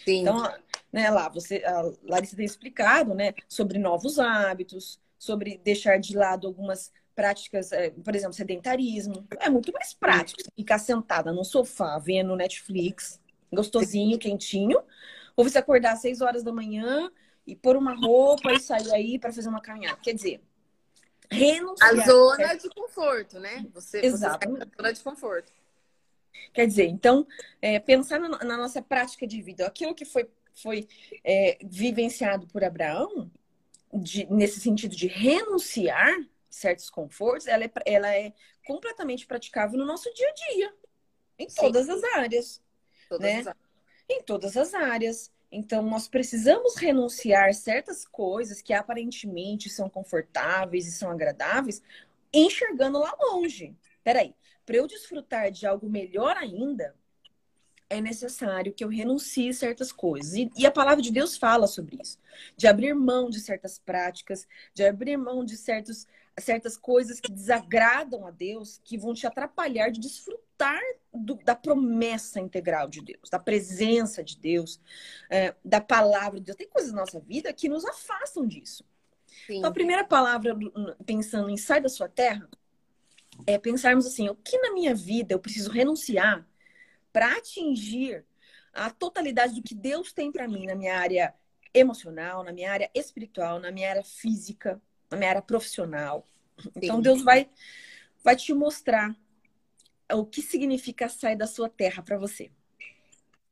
Sim. 0.03 0.21
Então, 0.21 0.53
né, 0.91 1.09
lá, 1.09 1.29
você, 1.29 1.63
a 1.65 1.91
Larissa 2.03 2.35
tem 2.35 2.45
explicado, 2.45 3.13
né, 3.13 3.33
sobre 3.47 3.77
novos 3.77 4.19
hábitos, 4.19 4.99
sobre 5.17 5.59
deixar 5.63 5.99
de 5.99 6.17
lado 6.17 6.47
algumas 6.47 6.91
práticas, 7.15 7.71
é, 7.71 7.91
por 7.91 8.15
exemplo, 8.15 8.33
sedentarismo. 8.33 9.25
É 9.39 9.49
muito 9.49 9.71
mais 9.71 9.93
prático 9.93 10.41
ficar 10.55 10.79
sentada 10.79 11.31
no 11.31 11.43
sofá 11.43 11.97
vendo 11.99 12.35
Netflix, 12.35 13.21
gostosinho, 13.51 14.17
quentinho, 14.17 14.81
ou 15.35 15.43
você 15.43 15.59
acordar 15.59 15.93
às 15.93 16.01
6 16.01 16.21
horas 16.21 16.43
da 16.43 16.51
manhã 16.51 17.11
e 17.45 17.55
pôr 17.55 17.75
uma 17.75 17.93
roupa 17.93 18.53
e 18.53 18.59
sair 18.59 18.91
aí 18.93 19.19
para 19.19 19.33
fazer 19.33 19.49
uma 19.49 19.61
caminhada. 19.61 19.99
Quer 20.01 20.13
dizer, 20.13 20.41
renunciar. 21.29 21.99
A 21.99 22.05
zona 22.05 22.53
de 22.55 22.69
conforto, 22.69 23.39
né? 23.39 23.65
Você, 23.73 23.99
Exato. 24.05 24.49
Você 24.49 24.69
zona 24.77 24.93
de 24.93 25.01
conforto. 25.01 25.51
Quer 26.53 26.67
dizer, 26.67 26.85
então, 26.85 27.27
é, 27.61 27.79
pensar 27.79 28.19
na, 28.19 28.29
na, 28.29 28.57
nossa 28.57 28.81
prática 28.81 29.25
de 29.25 29.41
vida, 29.41 29.65
aquilo 29.65 29.95
que 29.95 30.05
foi, 30.05 30.29
foi 30.53 30.87
é, 31.23 31.57
vivenciado 31.63 32.47
por 32.47 32.63
Abraão, 32.63 33.31
de, 33.93 34.25
nesse 34.31 34.59
sentido 34.59 34.95
de 34.95 35.07
renunciar 35.07 36.13
certos 36.49 36.89
confortos, 36.89 37.47
ela 37.47 37.63
é, 37.63 37.71
ela 37.85 38.15
é 38.15 38.33
completamente 38.65 39.25
praticável 39.25 39.77
no 39.77 39.85
nosso 39.85 40.11
dia 40.13 40.29
a 40.29 40.33
dia, 40.33 40.73
em 41.39 41.49
Sim. 41.49 41.61
todas 41.61 41.89
as 41.89 42.03
áreas. 42.03 42.61
Todas 43.09 43.25
né? 43.25 43.39
As 43.39 43.47
áreas. 43.47 43.63
Em 44.09 44.21
todas 44.23 44.57
as 44.57 44.73
áreas. 44.73 45.31
Então, 45.55 45.83
nós 45.83 46.07
precisamos 46.07 46.75
renunciar 46.77 47.53
certas 47.53 48.05
coisas 48.05 48.59
que 48.59 48.73
aparentemente 48.73 49.69
são 49.69 49.87
confortáveis 49.87 50.87
e 50.87 50.91
são 50.91 51.11
agradáveis, 51.11 51.79
enxergando 52.33 52.97
lá 52.97 53.15
longe. 53.21 53.75
Peraí, 54.03 54.33
para 54.65 54.77
eu 54.77 54.87
desfrutar 54.87 55.51
de 55.51 55.67
algo 55.67 55.87
melhor 55.87 56.35
ainda, 56.37 56.95
é 57.87 58.01
necessário 58.01 58.73
que 58.73 58.83
eu 58.83 58.87
renuncie 58.87 59.53
certas 59.53 59.91
coisas. 59.91 60.33
E, 60.33 60.51
e, 60.57 60.65
a 60.65 60.71
palavra 60.71 61.03
de 61.03 61.11
Deus 61.11 61.37
fala 61.37 61.67
sobre 61.67 61.99
isso. 62.01 62.17
De 62.57 62.65
abrir 62.65 62.95
mão 62.95 63.29
de 63.29 63.39
certas 63.39 63.77
práticas, 63.77 64.47
de 64.73 64.83
abrir 64.83 65.17
mão 65.17 65.45
de 65.45 65.55
certos, 65.55 66.07
certas 66.39 66.75
coisas 66.75 67.19
que 67.19 67.31
desagradam 67.31 68.25
a 68.25 68.31
Deus, 68.31 68.81
que 68.83 68.97
vão 68.97 69.13
te 69.13 69.27
atrapalhar 69.27 69.91
de 69.91 69.99
desfrutar 69.99 70.42
do, 71.13 71.35
da 71.35 71.55
promessa 71.55 72.39
integral 72.39 72.87
de 72.87 73.01
Deus, 73.01 73.29
da 73.29 73.39
presença 73.39 74.23
de 74.23 74.37
Deus, 74.37 74.79
é, 75.29 75.53
da 75.63 75.79
palavra 75.79 76.39
de 76.39 76.45
Deus. 76.45 76.57
Tem 76.57 76.67
coisas 76.67 76.91
na 76.91 77.01
nossa 77.01 77.19
vida 77.19 77.53
que 77.53 77.69
nos 77.69 77.85
afastam 77.85 78.47
disso. 78.47 78.83
Sim. 79.45 79.57
Então, 79.57 79.69
a 79.69 79.73
primeira 79.73 80.03
palavra, 80.03 80.57
pensando 81.05 81.49
em 81.49 81.57
sai 81.57 81.81
da 81.81 81.89
sua 81.89 82.07
terra, 82.07 82.47
é 83.45 83.57
pensarmos 83.57 84.05
assim: 84.05 84.29
o 84.29 84.35
que 84.35 84.57
na 84.57 84.73
minha 84.73 84.95
vida 84.95 85.33
eu 85.33 85.39
preciso 85.39 85.71
renunciar 85.71 86.47
para 87.11 87.37
atingir 87.37 88.25
a 88.73 88.89
totalidade 88.89 89.53
do 89.53 89.61
que 89.61 89.75
Deus 89.75 90.11
tem 90.11 90.31
para 90.31 90.47
mim 90.47 90.65
na 90.65 90.75
minha 90.75 90.97
área 90.97 91.33
emocional, 91.73 92.43
na 92.43 92.51
minha 92.51 92.71
área 92.71 92.89
espiritual, 92.93 93.59
na 93.59 93.71
minha 93.71 93.89
área 93.89 94.03
física, 94.03 94.81
na 95.09 95.17
minha 95.17 95.29
área 95.29 95.41
profissional. 95.41 96.27
Então 96.75 97.01
Deus 97.01 97.21
vai 97.23 97.49
vai 98.23 98.35
te 98.35 98.53
mostrar 98.53 99.15
o 100.11 100.25
que 100.25 100.41
significa 100.41 101.07
sair 101.09 101.35
da 101.35 101.47
sua 101.47 101.69
terra 101.69 102.03
para 102.03 102.17
você. 102.17 102.51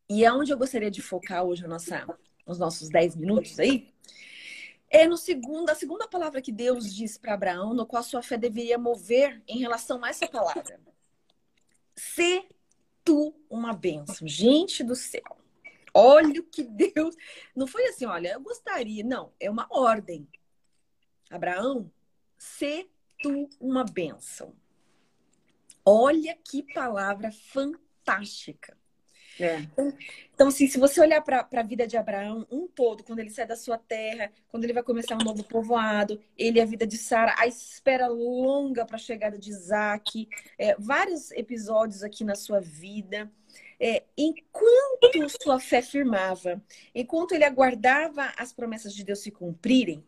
E 0.10 0.26
é 0.26 0.32
onde 0.32 0.52
eu 0.52 0.58
gostaria 0.58 0.92
de 0.92 1.02
focar 1.02 1.44
hoje 1.44 1.64
a 1.64 1.68
nossa, 1.68 2.06
os 2.46 2.60
nossos 2.60 2.90
10 2.90 3.16
minutos 3.16 3.60
aí. 3.60 3.94
É 4.90 5.08
no 5.08 5.16
segundo, 5.16 5.70
a 5.70 5.76
segunda 5.76 6.08
palavra 6.08 6.42
que 6.42 6.52
Deus 6.52 6.94
diz 6.94 7.18
para 7.18 7.34
Abraão, 7.34 7.74
no 7.74 7.86
qual 7.86 8.04
sua 8.04 8.22
fé 8.22 8.38
deveria 8.38 8.78
mover 8.78 9.42
em 9.48 9.60
relação 9.60 10.04
a 10.04 10.10
essa 10.10 10.28
palavra. 10.28 10.80
Se 11.96 12.46
tu 13.04 13.34
uma 13.50 13.74
benção. 13.74 14.28
Gente 14.28 14.84
do 14.84 14.96
céu. 14.96 15.38
Olha 15.94 16.42
o 16.42 16.44
que 16.44 16.64
Deus. 16.64 17.16
Não 17.56 17.68
foi 17.68 17.86
assim, 17.88 18.06
olha, 18.06 18.34
eu 18.34 18.42
gostaria. 18.42 19.04
Não, 19.04 19.32
é 19.40 19.50
uma 19.50 19.68
ordem. 19.70 20.28
Abraão, 21.30 21.92
se 22.38 22.90
tu 23.22 23.50
uma 23.60 23.84
benção. 23.84 24.54
Olha 25.86 26.38
que 26.44 26.62
palavra 26.62 27.32
fantástica. 27.32 28.78
É. 29.40 29.60
Então, 29.60 29.94
então, 30.34 30.48
assim, 30.48 30.68
se 30.68 30.80
você 30.80 31.00
olhar 31.00 31.22
para 31.22 31.48
a 31.52 31.64
vida 31.64 31.86
de 31.88 31.98
Abraão 31.98 32.46
um 32.52 32.68
todo, 32.68 33.04
quando 33.04 33.20
ele 33.20 33.30
sai 33.30 33.46
da 33.46 33.56
sua 33.56 33.78
terra, 33.78 34.32
quando 34.50 34.64
ele 34.64 34.74
vai 34.74 34.84
começar 34.84 35.16
um 35.16 35.24
novo 35.24 35.44
povoado, 35.44 36.20
ele 36.38 36.60
a 36.60 36.66
vida 36.66 36.86
de 36.86 36.98
Sara, 36.98 37.36
a 37.38 37.48
espera 37.48 38.08
longa 38.08 38.86
para 38.86 38.96
a 38.96 39.00
chegada 39.00 39.38
de 39.38 39.50
Isaac, 39.50 40.28
é, 40.58 40.76
vários 40.78 41.32
episódios 41.32 42.04
aqui 42.04 42.24
na 42.24 42.36
sua 42.36 42.60
vida. 42.60 43.32
É, 43.80 44.04
enquanto 44.16 45.28
sua 45.42 45.60
fé 45.60 45.82
firmava, 45.82 46.62
enquanto 46.94 47.34
ele 47.34 47.44
aguardava 47.44 48.32
as 48.38 48.54
promessas 48.54 48.94
de 48.94 49.04
Deus 49.04 49.20
se 49.20 49.32
cumprirem, 49.32 50.04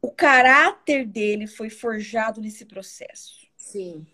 o 0.00 0.10
caráter 0.10 1.06
dele 1.06 1.46
foi 1.46 1.68
forjado 1.68 2.40
nesse 2.40 2.64
processo. 2.64 3.46
Sim 3.54 4.06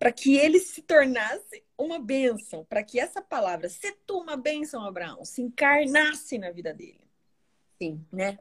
para 0.00 0.10
que 0.10 0.34
ele 0.34 0.58
se 0.58 0.80
tornasse 0.80 1.62
uma 1.76 1.98
bênção, 1.98 2.64
para 2.64 2.82
que 2.82 2.98
essa 2.98 3.20
palavra, 3.20 3.68
se 3.68 3.92
tu 4.06 4.18
uma 4.18 4.34
bênção, 4.34 4.82
Abraão, 4.82 5.26
se 5.26 5.42
encarnasse 5.42 6.38
na 6.38 6.50
vida 6.50 6.72
dele. 6.72 7.06
Sim. 7.78 8.02
Né? 8.10 8.38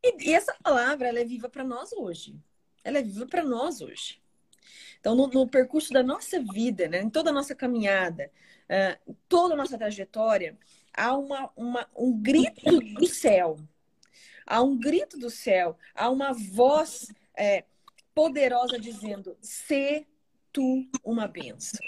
E, 0.00 0.28
e 0.28 0.32
essa 0.32 0.54
palavra, 0.62 1.08
ela 1.08 1.18
é 1.18 1.24
viva 1.24 1.48
para 1.48 1.64
nós 1.64 1.92
hoje. 1.92 2.36
ela 2.84 2.98
é 2.98 3.02
viva 3.02 3.26
para 3.26 3.42
nós 3.42 3.80
hoje. 3.80 4.22
Então, 5.00 5.16
no, 5.16 5.26
no, 5.26 5.48
percurso 5.48 5.92
da 5.92 6.04
nossa 6.04 6.40
vida, 6.40 6.86
né, 6.86 7.02
em 7.02 7.10
toda 7.10 7.30
a 7.30 7.32
nossa 7.32 7.54
caminhada, 7.54 8.30
uh, 8.70 9.16
toda 9.28 9.54
a 9.54 9.56
nossa 9.56 9.76
trajetória, 9.76 10.56
há 10.94 11.16
uma, 11.16 11.50
uma, 11.56 11.88
um 11.96 12.16
grito 12.16 12.78
do 12.94 13.06
céu. 13.08 13.56
Há 14.46 14.62
um 14.62 14.78
grito 14.78 15.18
do 15.18 15.30
céu, 15.30 15.76
há 15.96 16.08
uma 16.08 16.32
voz 16.32 17.12
é, 17.36 17.64
poderosa 18.14 18.78
dizendo: 18.78 19.36
"Se 19.40 20.06
tu 20.56 20.88
uma 21.04 21.28
bênção. 21.28 21.78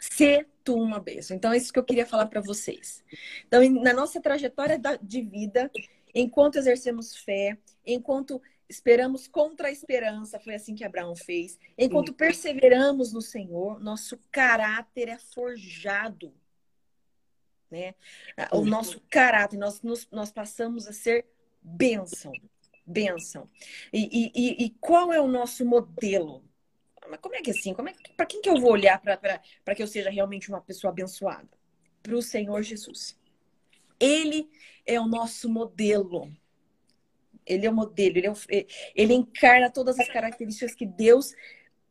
Se 0.00 0.44
tu 0.64 0.74
uma 0.74 0.98
bênção. 0.98 1.36
Então, 1.36 1.52
é 1.52 1.56
isso 1.56 1.72
que 1.72 1.78
eu 1.78 1.84
queria 1.84 2.04
falar 2.04 2.26
para 2.26 2.40
vocês. 2.40 3.04
Então, 3.46 3.62
na 3.70 3.92
nossa 3.92 4.20
trajetória 4.20 4.80
de 5.00 5.22
vida, 5.22 5.70
enquanto 6.12 6.56
exercemos 6.56 7.16
fé, 7.16 7.56
enquanto 7.86 8.42
esperamos 8.68 9.28
contra 9.28 9.68
a 9.68 9.70
esperança, 9.70 10.40
foi 10.40 10.56
assim 10.56 10.74
que 10.74 10.82
Abraão 10.82 11.14
fez. 11.14 11.56
Enquanto 11.78 12.08
Sim. 12.08 12.14
perseveramos 12.14 13.12
no 13.12 13.22
Senhor, 13.22 13.78
nosso 13.78 14.18
caráter 14.32 15.08
é 15.08 15.18
forjado. 15.18 16.34
Né? 17.70 17.94
O 18.50 18.64
nosso 18.64 19.00
caráter, 19.08 19.56
nós, 19.58 19.80
nós, 19.80 20.08
nós 20.10 20.32
passamos 20.32 20.88
a 20.88 20.92
ser 20.92 21.24
bênção. 21.62 22.32
Bênção. 22.84 23.48
E, 23.92 24.32
e, 24.34 24.64
e 24.64 24.70
qual 24.80 25.12
é 25.12 25.20
o 25.20 25.28
nosso 25.28 25.64
modelo? 25.64 26.43
Mas 27.08 27.20
como 27.20 27.34
é 27.34 27.40
que 27.40 27.50
é 27.50 27.54
assim? 27.54 27.74
Como 27.74 27.88
é, 27.88 27.94
para 28.16 28.26
quem 28.26 28.40
que 28.40 28.48
eu 28.48 28.60
vou 28.60 28.72
olhar 28.72 29.00
para 29.00 29.74
que 29.74 29.82
eu 29.82 29.86
seja 29.86 30.10
realmente 30.10 30.48
uma 30.48 30.60
pessoa 30.60 30.90
abençoada? 30.90 31.48
Para 32.02 32.16
o 32.16 32.22
Senhor 32.22 32.62
Jesus. 32.62 33.18
Ele 33.98 34.48
é 34.86 35.00
o 35.00 35.06
nosso 35.06 35.48
modelo. 35.48 36.30
Ele 37.46 37.66
é 37.66 37.70
o 37.70 37.74
modelo, 37.74 38.16
ele, 38.16 38.26
é 38.26 38.30
o, 38.30 38.36
ele 38.94 39.12
encarna 39.12 39.70
todas 39.70 39.98
as 39.98 40.08
características 40.08 40.74
que 40.74 40.86
Deus 40.86 41.34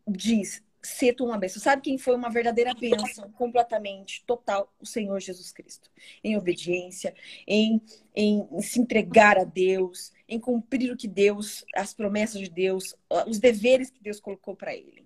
diz 0.07 0.63
ser 0.83 1.15
uma 1.21 1.37
bênção. 1.37 1.61
Sabe 1.61 1.81
quem 1.81 1.97
foi 1.97 2.15
uma 2.15 2.29
verdadeira 2.29 2.73
bênção, 2.73 3.31
completamente, 3.31 4.23
total? 4.25 4.71
O 4.79 4.85
Senhor 4.85 5.19
Jesus 5.19 5.51
Cristo. 5.51 5.89
Em 6.23 6.37
obediência, 6.37 7.15
em, 7.47 7.81
em, 8.13 8.47
em, 8.51 8.61
se 8.61 8.81
entregar 8.81 9.37
a 9.37 9.45
Deus, 9.45 10.11
em 10.27 10.39
cumprir 10.39 10.91
o 10.91 10.97
que 10.97 11.07
Deus, 11.07 11.65
as 11.73 11.93
promessas 11.93 12.41
de 12.41 12.49
Deus, 12.49 12.95
os 13.25 13.39
deveres 13.39 13.89
que 13.89 14.03
Deus 14.03 14.19
colocou 14.19 14.55
para 14.55 14.75
ele. 14.75 15.02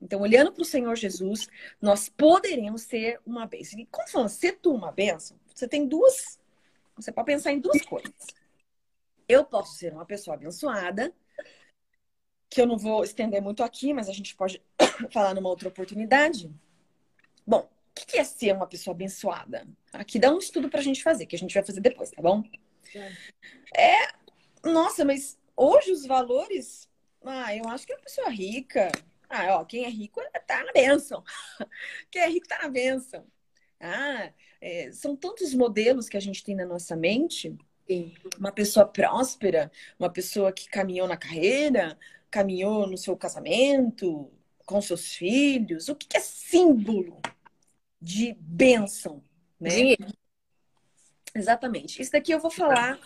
Então, 0.00 0.20
olhando 0.20 0.50
para 0.52 0.62
o 0.62 0.66
Senhor 0.66 0.96
Jesus, 0.96 1.46
nós 1.80 2.08
poderemos 2.08 2.82
ser 2.82 3.20
uma 3.26 3.46
bênção. 3.46 3.78
E 3.78 3.86
como 3.86 4.08
falando, 4.08 4.28
ser 4.30 4.58
tu 4.58 4.72
uma 4.72 4.90
bênção, 4.90 5.38
você 5.54 5.68
tem 5.68 5.86
duas. 5.86 6.38
Você 6.96 7.12
pode 7.12 7.26
pensar 7.26 7.52
em 7.52 7.60
duas 7.60 7.82
coisas. 7.82 8.26
Eu 9.28 9.44
posso 9.44 9.74
ser 9.74 9.92
uma 9.92 10.06
pessoa 10.06 10.34
abençoada, 10.34 11.12
que 12.48 12.60
eu 12.60 12.66
não 12.66 12.78
vou 12.78 13.04
estender 13.04 13.40
muito 13.40 13.62
aqui, 13.62 13.92
mas 13.92 14.08
a 14.08 14.12
gente 14.12 14.34
pode 14.34 14.62
falar 15.12 15.34
numa 15.34 15.48
outra 15.48 15.68
oportunidade. 15.68 16.50
Bom, 17.46 17.60
o 17.60 17.94
que 17.94 18.18
é 18.18 18.24
ser 18.24 18.54
uma 18.54 18.66
pessoa 18.66 18.94
abençoada? 18.94 19.66
Aqui 19.92 20.18
dá 20.18 20.32
um 20.32 20.38
estudo 20.38 20.68
para 20.68 20.80
a 20.80 20.82
gente 20.82 21.02
fazer, 21.02 21.26
que 21.26 21.36
a 21.36 21.38
gente 21.38 21.54
vai 21.54 21.62
fazer 21.62 21.80
depois, 21.80 22.10
tá 22.10 22.22
bom? 22.22 22.42
É. 23.76 24.68
Nossa, 24.68 25.04
mas 25.04 25.38
hoje 25.56 25.92
os 25.92 26.06
valores. 26.06 26.88
Ah, 27.22 27.54
eu 27.54 27.68
acho 27.68 27.86
que 27.86 27.92
é 27.92 27.96
uma 27.96 28.02
pessoa 28.02 28.30
rica. 28.30 28.90
Ah, 29.30 29.60
ó, 29.60 29.64
quem 29.64 29.84
é 29.84 29.88
rico 29.88 30.20
tá 30.44 30.64
na 30.64 30.72
benção. 30.72 31.22
Quem 32.10 32.20
é 32.20 32.28
rico 32.28 32.48
tá 32.48 32.58
na 32.60 32.68
benção. 32.68 33.24
Ah, 33.78 34.32
é, 34.60 34.90
são 34.90 35.14
tantos 35.14 35.54
modelos 35.54 36.08
que 36.08 36.16
a 36.16 36.20
gente 36.20 36.42
tem 36.42 36.56
na 36.56 36.66
nossa 36.66 36.96
mente. 36.96 37.56
Sim. 37.86 38.12
Uma 38.36 38.50
pessoa 38.50 38.84
próspera, 38.84 39.70
uma 39.98 40.10
pessoa 40.10 40.52
que 40.52 40.68
caminhou 40.68 41.06
na 41.06 41.16
carreira, 41.16 41.96
caminhou 42.28 42.88
no 42.88 42.98
seu 42.98 43.16
casamento, 43.16 44.30
com 44.66 44.82
seus 44.82 45.12
filhos. 45.14 45.88
O 45.88 45.94
que, 45.94 46.08
que 46.08 46.16
é 46.16 46.20
símbolo 46.20 47.22
de 48.00 48.34
bênção? 48.34 49.22
Né? 49.60 49.70
Dinheiro. 49.70 50.06
Exatamente. 51.32 52.02
Isso 52.02 52.10
daqui 52.10 52.32
eu 52.32 52.40
vou 52.40 52.50
falar 52.50 52.98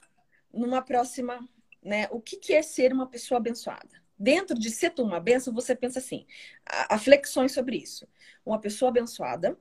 numa 0.50 0.80
próxima, 0.80 1.46
né? 1.82 2.08
O 2.10 2.18
que, 2.18 2.36
que 2.38 2.54
é 2.54 2.62
ser 2.62 2.94
uma 2.94 3.06
pessoa 3.06 3.36
abençoada? 3.38 4.03
Dentro 4.18 4.58
de 4.58 4.70
ser 4.70 4.92
uma 4.98 5.18
bênção, 5.18 5.52
você 5.52 5.74
pensa 5.74 5.98
assim, 5.98 6.26
há 6.64 6.98
flexões 6.98 7.52
sobre 7.52 7.76
isso. 7.76 8.06
Uma 8.46 8.60
pessoa 8.60 8.88
abençoada. 8.90 9.58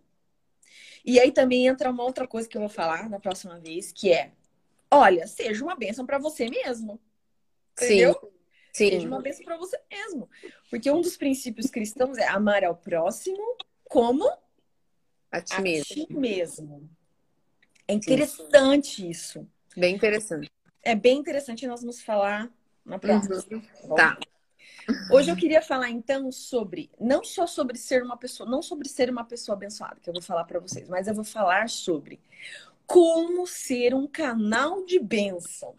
E 1.03 1.19
aí 1.19 1.31
também 1.31 1.67
entra 1.67 1.89
uma 1.89 2.03
outra 2.03 2.27
coisa 2.27 2.48
que 2.48 2.55
eu 2.55 2.62
vou 2.62 2.69
falar 2.69 3.10
na 3.10 3.19
próxima 3.19 3.60
vez, 3.60 3.91
que 3.91 4.12
é, 4.12 4.31
olha, 4.89 5.27
seja 5.27 5.63
uma 5.63 5.75
bênção 5.75 6.05
para 6.05 6.17
você 6.17 6.50
mesmo. 6.50 7.00
Entendeu? 7.75 8.13
Sim. 8.13 8.33
Sim. 8.74 8.89
Seja 8.89 9.07
uma 9.07 9.22
bênção 9.22 9.45
para 9.45 9.57
você 9.57 9.79
mesmo. 9.91 10.27
Porque 10.69 10.89
um 10.89 11.00
dos 11.00 11.15
princípios 11.15 11.69
cristãos 11.69 12.17
é 12.17 12.27
amar 12.27 12.63
ao 12.63 12.75
próximo 12.75 13.57
como 13.83 14.27
a 15.31 15.41
ti, 15.41 15.53
a 15.53 15.62
mesmo. 15.62 15.86
ti 15.86 16.07
mesmo. 16.10 16.89
É 17.88 17.93
interessante 17.93 18.95
Sim. 18.95 19.10
isso. 19.10 19.48
Bem 19.77 19.95
interessante. 19.95 20.51
É 20.81 20.95
bem 20.95 21.19
interessante 21.19 21.67
nós 21.67 21.81
vamos 21.81 22.01
falar 22.01 22.51
na 22.83 22.98
próxima. 22.98 23.36
Uhum. 23.51 23.95
Tá. 23.95 24.17
Hoje 25.11 25.31
eu 25.31 25.35
queria 25.35 25.61
falar 25.61 25.89
então 25.89 26.31
sobre 26.31 26.89
não 26.99 27.23
só 27.23 27.47
sobre 27.47 27.77
ser 27.77 28.03
uma 28.03 28.17
pessoa, 28.17 28.49
não 28.49 28.61
sobre 28.61 28.87
ser 28.89 29.09
uma 29.09 29.23
pessoa 29.23 29.55
abençoada, 29.55 29.99
que 30.01 30.09
eu 30.09 30.13
vou 30.13 30.21
falar 30.21 30.43
para 30.43 30.59
vocês, 30.59 30.89
mas 30.89 31.07
eu 31.07 31.13
vou 31.13 31.23
falar 31.23 31.69
sobre 31.69 32.19
como 32.85 33.47
ser 33.47 33.93
um 33.93 34.07
canal 34.07 34.85
de 34.85 34.99
bênção. 34.99 35.75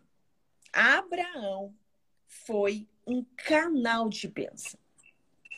Abraão 0.73 1.75
foi 2.27 2.89
um 3.07 3.25
canal 3.37 4.09
de 4.09 4.27
bênção. 4.27 4.79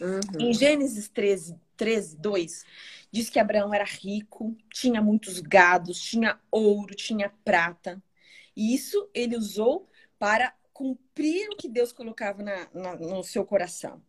Uhum. 0.01 0.21
Em 0.41 0.53
Gênesis 0.53 1.09
13, 1.09 1.59
13, 1.77 2.17
2, 2.19 2.65
diz 3.11 3.31
que 3.31 3.39
Abraão 3.39 3.73
era 3.73 3.85
rico, 3.85 4.57
tinha 4.73 5.01
muitos 5.01 5.41
gados, 5.41 6.01
tinha 6.01 6.39
ouro, 6.51 6.95
tinha 6.95 7.33
prata. 7.45 8.03
E 8.55 8.75
isso 8.75 9.09
ele 9.15 9.37
usou 9.37 9.89
para 10.19 10.55
cumprir 10.77 11.49
o 11.49 11.57
que 11.57 11.71
Deus 11.71 11.91
colocava 11.91 12.43
na, 12.43 12.69
na, 12.75 12.97
no 12.97 13.25
seu 13.25 13.47
coração. 13.47 14.03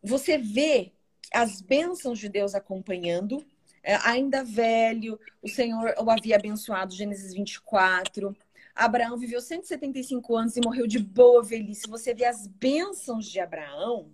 Você 0.00 0.38
vê 0.38 0.92
as 1.34 1.60
bênçãos 1.60 2.20
de 2.20 2.28
Deus 2.28 2.54
acompanhando. 2.54 3.44
É, 3.82 3.96
ainda 4.04 4.44
velho, 4.44 5.18
o 5.42 5.48
Senhor 5.48 5.96
o 5.98 6.08
havia 6.08 6.36
abençoado, 6.36 6.94
Gênesis 6.94 7.34
24. 7.34 8.36
Abraão 8.72 9.18
viveu 9.18 9.40
175 9.40 10.36
anos 10.36 10.56
e 10.56 10.60
morreu 10.60 10.86
de 10.86 11.00
boa 11.00 11.42
velhice. 11.42 11.88
Você 11.88 12.14
vê 12.14 12.24
as 12.24 12.46
bênçãos 12.46 13.26
de 13.26 13.40
Abraão, 13.40 14.12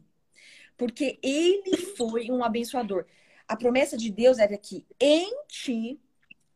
porque 0.79 1.19
ele 1.23 1.77
foi 1.77 2.31
um 2.31 2.43
abençoador. 2.43 3.05
A 3.47 3.55
promessa 3.55 3.99
de 3.99 4.11
Deus 4.11 4.39
era 4.39 4.57
que 4.57 4.87
em 4.99 5.45
ti 5.47 6.01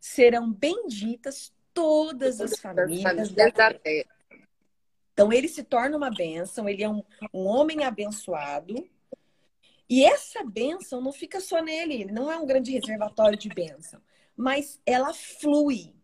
serão 0.00 0.50
benditas 0.50 1.52
todas 1.74 2.40
as 2.40 2.58
famílias 2.58 3.30
da 3.32 3.50
terra. 3.50 4.21
Então, 5.12 5.32
ele 5.32 5.48
se 5.48 5.62
torna 5.62 5.96
uma 5.96 6.10
bênção, 6.10 6.68
ele 6.68 6.82
é 6.82 6.88
um, 6.88 7.02
um 7.32 7.46
homem 7.46 7.84
abençoado. 7.84 8.88
E 9.88 10.04
essa 10.04 10.42
bênção 10.42 11.00
não 11.00 11.12
fica 11.12 11.40
só 11.40 11.62
nele, 11.62 11.94
ele 11.94 12.12
não 12.12 12.30
é 12.32 12.36
um 12.36 12.46
grande 12.46 12.72
reservatório 12.72 13.36
de 13.36 13.48
bênção, 13.48 14.00
mas 14.34 14.80
ela 14.86 15.12
flui. 15.12 15.94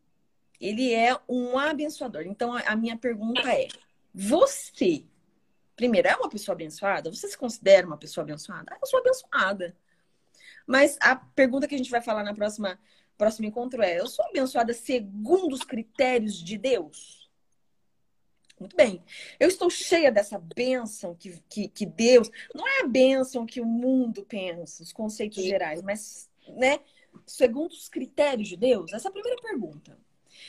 Ele 0.60 0.92
é 0.92 1.16
um 1.28 1.58
abençoador. 1.58 2.22
Então, 2.26 2.52
a 2.52 2.76
minha 2.76 2.98
pergunta 2.98 3.50
é: 3.50 3.68
você, 4.12 5.04
primeiro, 5.74 6.08
é 6.08 6.16
uma 6.16 6.28
pessoa 6.28 6.54
abençoada? 6.54 7.10
Você 7.10 7.28
se 7.28 7.38
considera 7.38 7.86
uma 7.86 7.96
pessoa 7.96 8.24
abençoada? 8.24 8.72
Ah, 8.72 8.78
eu 8.82 8.86
sou 8.86 9.00
abençoada. 9.00 9.76
Mas 10.66 10.98
a 11.00 11.16
pergunta 11.16 11.66
que 11.66 11.74
a 11.74 11.78
gente 11.78 11.90
vai 11.90 12.02
falar 12.02 12.22
na 12.22 12.34
próxima 12.34 12.78
próximo 13.16 13.46
encontro 13.46 13.82
é: 13.82 13.98
eu 13.98 14.06
sou 14.06 14.24
abençoada 14.26 14.72
segundo 14.72 15.52
os 15.52 15.62
critérios 15.62 16.34
de 16.34 16.58
Deus? 16.58 17.17
Muito 18.58 18.76
bem. 18.76 19.02
Eu 19.38 19.48
estou 19.48 19.70
cheia 19.70 20.10
dessa 20.10 20.38
bênção 20.38 21.14
que, 21.14 21.40
que, 21.48 21.68
que 21.68 21.86
Deus. 21.86 22.30
Não 22.54 22.66
é 22.66 22.80
a 22.82 22.86
bênção 22.86 23.46
que 23.46 23.60
o 23.60 23.66
mundo 23.66 24.24
pensa, 24.24 24.82
os 24.82 24.92
conceitos 24.92 25.42
Sim. 25.42 25.48
gerais, 25.48 25.82
mas, 25.82 26.28
né? 26.56 26.80
Segundo 27.26 27.72
os 27.72 27.88
critérios 27.88 28.48
de 28.48 28.56
Deus? 28.56 28.92
Essa 28.92 29.08
é 29.08 29.10
a 29.10 29.12
primeira 29.12 29.40
pergunta. 29.40 29.98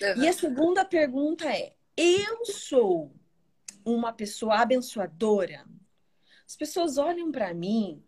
Uhum. 0.01 0.23
E 0.23 0.27
a 0.27 0.33
segunda 0.33 0.85
pergunta 0.85 1.49
é: 1.51 1.73
eu 1.95 2.45
sou 2.45 3.11
uma 3.85 4.13
pessoa 4.13 4.59
abençoadora? 4.59 5.65
As 6.47 6.55
pessoas 6.55 6.97
olham 6.97 7.31
para 7.31 7.53
mim 7.53 8.03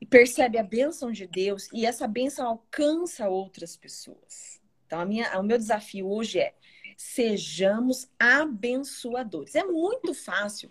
e 0.00 0.06
percebem 0.06 0.60
a 0.60 0.64
bênção 0.64 1.10
de 1.10 1.26
Deus 1.26 1.68
e 1.72 1.86
essa 1.86 2.06
bênção 2.06 2.46
alcança 2.46 3.28
outras 3.28 3.76
pessoas. 3.76 4.60
Então, 4.86 5.00
a 5.00 5.04
minha, 5.04 5.38
o 5.38 5.42
meu 5.42 5.58
desafio 5.58 6.10
hoje 6.10 6.38
é 6.38 6.54
sejamos 6.98 8.10
abençoadores. 8.18 9.54
É 9.54 9.62
muito 9.62 10.12
fácil 10.12 10.68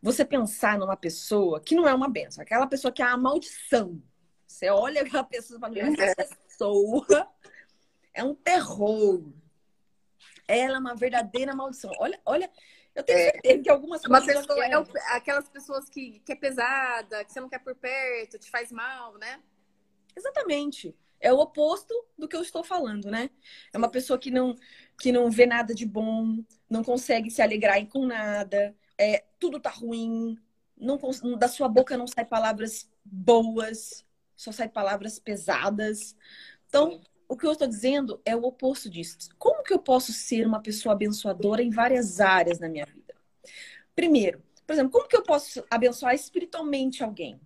você 0.00 0.24
pensar 0.24 0.78
numa 0.78 0.96
pessoa 0.96 1.60
que 1.60 1.74
não 1.74 1.86
é 1.86 1.92
uma 1.94 2.08
benção, 2.08 2.42
aquela 2.42 2.66
pessoa 2.66 2.90
que 2.90 3.02
é 3.02 3.04
a 3.04 3.16
maldição. 3.18 4.02
Você 4.46 4.70
olha 4.70 5.02
aquela 5.02 5.22
pessoa 5.22 5.58
e 5.58 5.60
fala, 5.60 5.78
essa 5.78 6.34
pessoa 6.36 7.28
é 8.14 8.24
um 8.24 8.34
terror. 8.34 9.30
Ela 10.48 10.76
é 10.76 10.80
uma 10.80 10.94
verdadeira 10.94 11.54
maldição. 11.54 11.92
Olha, 11.98 12.18
olha, 12.24 12.50
Eu 12.94 13.02
tenho 13.02 13.18
certeza 13.18 13.62
que 13.62 13.70
algumas 13.70 14.04
Uma 14.04 14.24
pessoa, 14.24 14.66
é 14.66 14.78
o- 14.78 14.86
aquelas 15.08 15.48
pessoas 15.48 15.88
que, 15.88 16.20
que 16.20 16.32
é 16.32 16.36
pesada, 16.36 17.24
que 17.24 17.32
você 17.32 17.40
não 17.40 17.48
quer 17.48 17.58
por 17.60 17.74
perto, 17.74 18.38
te 18.38 18.50
faz 18.50 18.70
mal, 18.72 19.16
né? 19.18 19.40
Exatamente. 20.16 20.94
É 21.22 21.32
o 21.32 21.38
oposto 21.38 21.94
do 22.18 22.28
que 22.28 22.36
eu 22.36 22.42
estou 22.42 22.64
falando, 22.64 23.10
né? 23.10 23.30
É 23.72 23.78
uma 23.78 23.88
pessoa 23.88 24.18
que 24.18 24.30
não, 24.30 24.56
que 25.00 25.12
não 25.12 25.30
vê 25.30 25.46
nada 25.46 25.74
de 25.74 25.86
bom, 25.86 26.44
não 26.68 26.82
consegue 26.82 27.30
se 27.30 27.40
alegrar 27.40 27.84
com 27.86 28.04
nada, 28.04 28.74
é, 28.98 29.24
tudo 29.38 29.60
tá 29.60 29.70
ruim, 29.70 30.36
não, 30.76 30.98
da 31.38 31.48
sua 31.48 31.68
boca 31.68 31.96
não 31.96 32.06
sai 32.06 32.24
palavras 32.24 32.90
boas, 33.04 34.04
só 34.36 34.50
sai 34.50 34.68
palavras 34.68 35.18
pesadas. 35.18 36.16
Então, 36.68 37.00
o 37.28 37.36
que 37.36 37.46
eu 37.46 37.52
estou 37.52 37.68
dizendo 37.68 38.20
é 38.24 38.34
o 38.34 38.44
oposto 38.44 38.90
disso. 38.90 39.16
Como 39.38 39.62
que 39.62 39.72
eu 39.72 39.78
posso 39.78 40.12
ser 40.12 40.46
uma 40.46 40.60
pessoa 40.60 40.92
abençoadora 40.92 41.62
em 41.62 41.70
várias 41.70 42.20
áreas 42.20 42.58
na 42.58 42.68
minha 42.68 42.84
vida? 42.84 43.14
Primeiro, 43.94 44.42
por 44.66 44.72
exemplo, 44.72 44.92
como 44.92 45.08
que 45.08 45.16
eu 45.16 45.22
posso 45.22 45.64
abençoar 45.70 46.14
espiritualmente 46.14 47.02
alguém? 47.02 47.40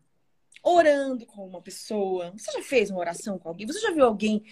Orando 0.69 1.25
com 1.27 1.47
uma 1.47 1.63
pessoa. 1.63 2.33
Você 2.33 2.51
já 2.51 2.61
fez 2.61 2.91
uma 2.91 2.99
oração 2.99 3.39
com 3.39 3.49
alguém? 3.49 3.69
Você 3.69 3.79
já 3.79 3.93
viu 3.93 4.05
alguém 4.05 4.45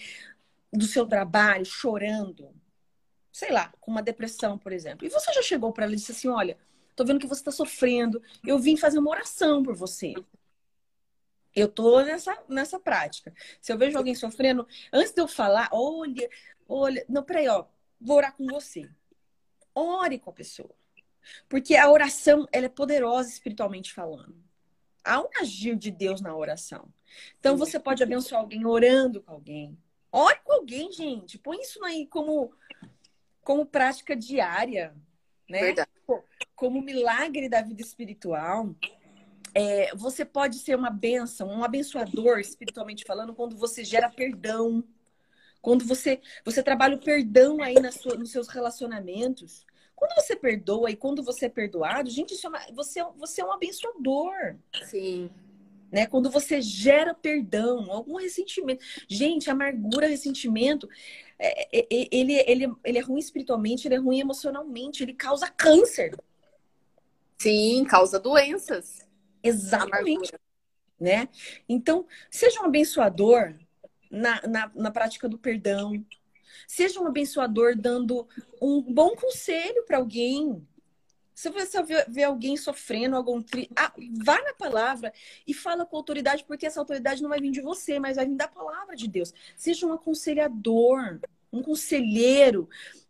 do 0.73 0.87
seu 0.87 1.05
trabalho 1.07 1.65
chorando? 1.65 2.55
Sei 3.33 3.51
lá, 3.51 3.73
com 3.81 3.91
uma 3.91 4.01
depressão, 4.01 4.57
por 4.57 4.73
exemplo. 4.73 5.05
E 5.05 5.11
você 5.11 5.33
já 5.33 5.43
chegou 5.43 5.73
para 5.73 5.85
ela 5.87 5.93
e 5.93 5.97
disse 5.97 6.13
assim: 6.13 6.29
Olha, 6.29 6.57
tô 6.95 7.05
vendo 7.05 7.19
que 7.19 7.27
você 7.27 7.41
está 7.41 7.51
sofrendo. 7.51 8.23
Eu 8.47 8.61
vim 8.61 8.77
fazer 8.77 9.01
uma 9.01 9.11
oração 9.11 9.61
por 9.65 9.75
você. 9.75 10.15
Eu 11.53 11.69
tô 11.69 12.01
nessa, 12.03 12.39
nessa 12.49 12.79
prática. 12.79 13.35
Se 13.61 13.73
eu 13.73 13.79
vejo 13.79 13.99
alguém 13.99 14.15
sofrendo, 14.15 14.67
antes 14.93 15.13
de 15.13 15.21
eu 15.21 15.27
falar, 15.27 15.69
olha, 15.73 16.31
olha, 16.69 17.05
não, 17.09 17.25
peraí, 17.25 17.49
ó, 17.49 17.65
vou 18.01 18.19
orar 18.19 18.37
com 18.37 18.47
você. 18.47 18.89
Ore 19.75 20.21
com 20.21 20.31
a 20.31 20.33
pessoa. 20.33 20.71
Porque 21.49 21.75
a 21.75 21.91
oração, 21.91 22.47
ela 22.53 22.67
é 22.67 22.69
poderosa 22.69 23.31
espiritualmente 23.31 23.93
falando. 23.93 24.45
Há 25.05 25.21
um 25.21 25.29
agir 25.39 25.77
de 25.77 25.91
Deus 25.91 26.21
na 26.21 26.35
oração. 26.35 26.89
Então, 27.39 27.57
você 27.57 27.79
pode 27.79 28.03
abençoar 28.03 28.41
alguém 28.41 28.65
orando 28.65 29.21
com 29.21 29.33
alguém. 29.33 29.79
Ore 30.11 30.39
com 30.45 30.53
alguém, 30.53 30.91
gente. 30.91 31.39
Põe 31.39 31.61
isso 31.61 31.85
aí 31.85 32.07
como, 32.07 32.53
como 33.43 33.67
prática 33.67 34.17
diária, 34.17 34.95
né? 35.49 35.61
Verdade. 35.61 35.91
Como 36.55 36.81
milagre 36.81 37.49
da 37.49 37.61
vida 37.61 37.83
espiritual. 37.83 38.75
É, 39.55 39.95
você 39.95 40.25
pode 40.25 40.59
ser 40.59 40.77
uma 40.77 40.91
bênção, 40.91 41.49
um 41.49 41.63
abençoador, 41.63 42.41
espiritualmente 42.41 43.05
falando, 43.05 43.35
quando 43.35 43.57
você 43.57 43.85
gera 43.85 44.09
perdão. 44.09 44.83
Quando 45.61 45.85
você, 45.85 46.21
você 46.45 46.63
trabalha 46.63 46.97
o 46.97 47.01
perdão 47.01 47.63
aí 47.63 47.75
sua, 47.93 48.17
nos 48.17 48.31
seus 48.31 48.49
relacionamentos. 48.49 49.65
Quando 49.95 50.15
você 50.15 50.35
perdoa 50.35 50.91
e 50.91 50.97
quando 50.97 51.23
você 51.23 51.47
é 51.47 51.49
perdoado, 51.49 52.11
gente, 52.11 52.35
é 52.45 52.49
uma, 52.49 52.61
você, 52.73 53.01
é- 53.01 53.11
você 53.17 53.41
é 53.41 53.45
um 53.45 53.53
abençoador. 53.53 54.57
Sim. 54.85 55.31
Né? 55.91 56.07
Quando 56.07 56.29
você 56.29 56.61
gera 56.61 57.15
perdão, 57.15 57.91
algum 57.91 58.17
ressentimento. 58.17 58.85
Gente, 59.09 59.49
amargura, 59.49 60.09
ressentimento, 60.09 60.89
é, 61.39 61.79
é, 61.79 61.81
é, 61.81 62.09
ele, 62.11 62.35
ele, 62.47 62.73
ele 62.83 62.99
é 62.99 63.01
ruim 63.01 63.21
espiritualmente, 63.21 63.87
ele 63.87 63.95
é 63.95 63.99
ruim 63.99 64.19
emocionalmente, 64.21 65.03
ele 65.03 65.15
causa 65.15 65.49
câncer. 65.49 66.17
Sim, 67.39 67.85
causa 67.85 68.19
doenças. 68.19 69.07
Exatamente. 69.43 70.33
Né? 70.99 71.29
Então, 71.69 72.07
seja 72.31 72.61
um 72.61 72.65
abençoador 72.65 73.55
na, 74.11 74.41
na, 74.47 74.73
na 74.75 74.91
prática 74.91 75.29
do 75.29 75.39
perdão. 75.39 76.05
Seja 76.67 77.01
um 77.01 77.07
abençoador 77.07 77.77
dando 77.77 78.27
um 78.61 78.81
bom 78.83 79.15
conselho 79.17 79.85
para 79.85 79.99
alguém. 79.99 80.67
Se 81.35 81.51
você 81.51 81.83
vê, 82.09 82.23
alguém 82.23 82.57
sofrendo, 82.57 83.17
algum 83.17 83.43
tri... 83.43 83.69
ah, 83.75 83.93
vá 84.25 84.41
na 84.43 84.55
palavra 84.55 85.13
e 85.47 85.53
fala 85.53 85.85
com 85.85 85.97
autoridade, 85.97 86.45
porque 86.45 86.67
essa 86.67 86.79
autoridade 86.79 87.23
não 87.23 87.29
vai 87.29 87.41
vir 87.41 87.51
de 87.51 87.61
você, 87.61 87.99
mas 87.99 88.17
vai 88.17 88.27
vir 88.27 88.37
da 88.37 88.47
palavra 88.47 88.95
de 88.95 89.09
Deus. 89.09 89.35
Seja 89.57 89.87
um 89.87 89.93
aconselhador, 89.93 91.19
um 91.53 91.61
conselheiro 91.61 92.69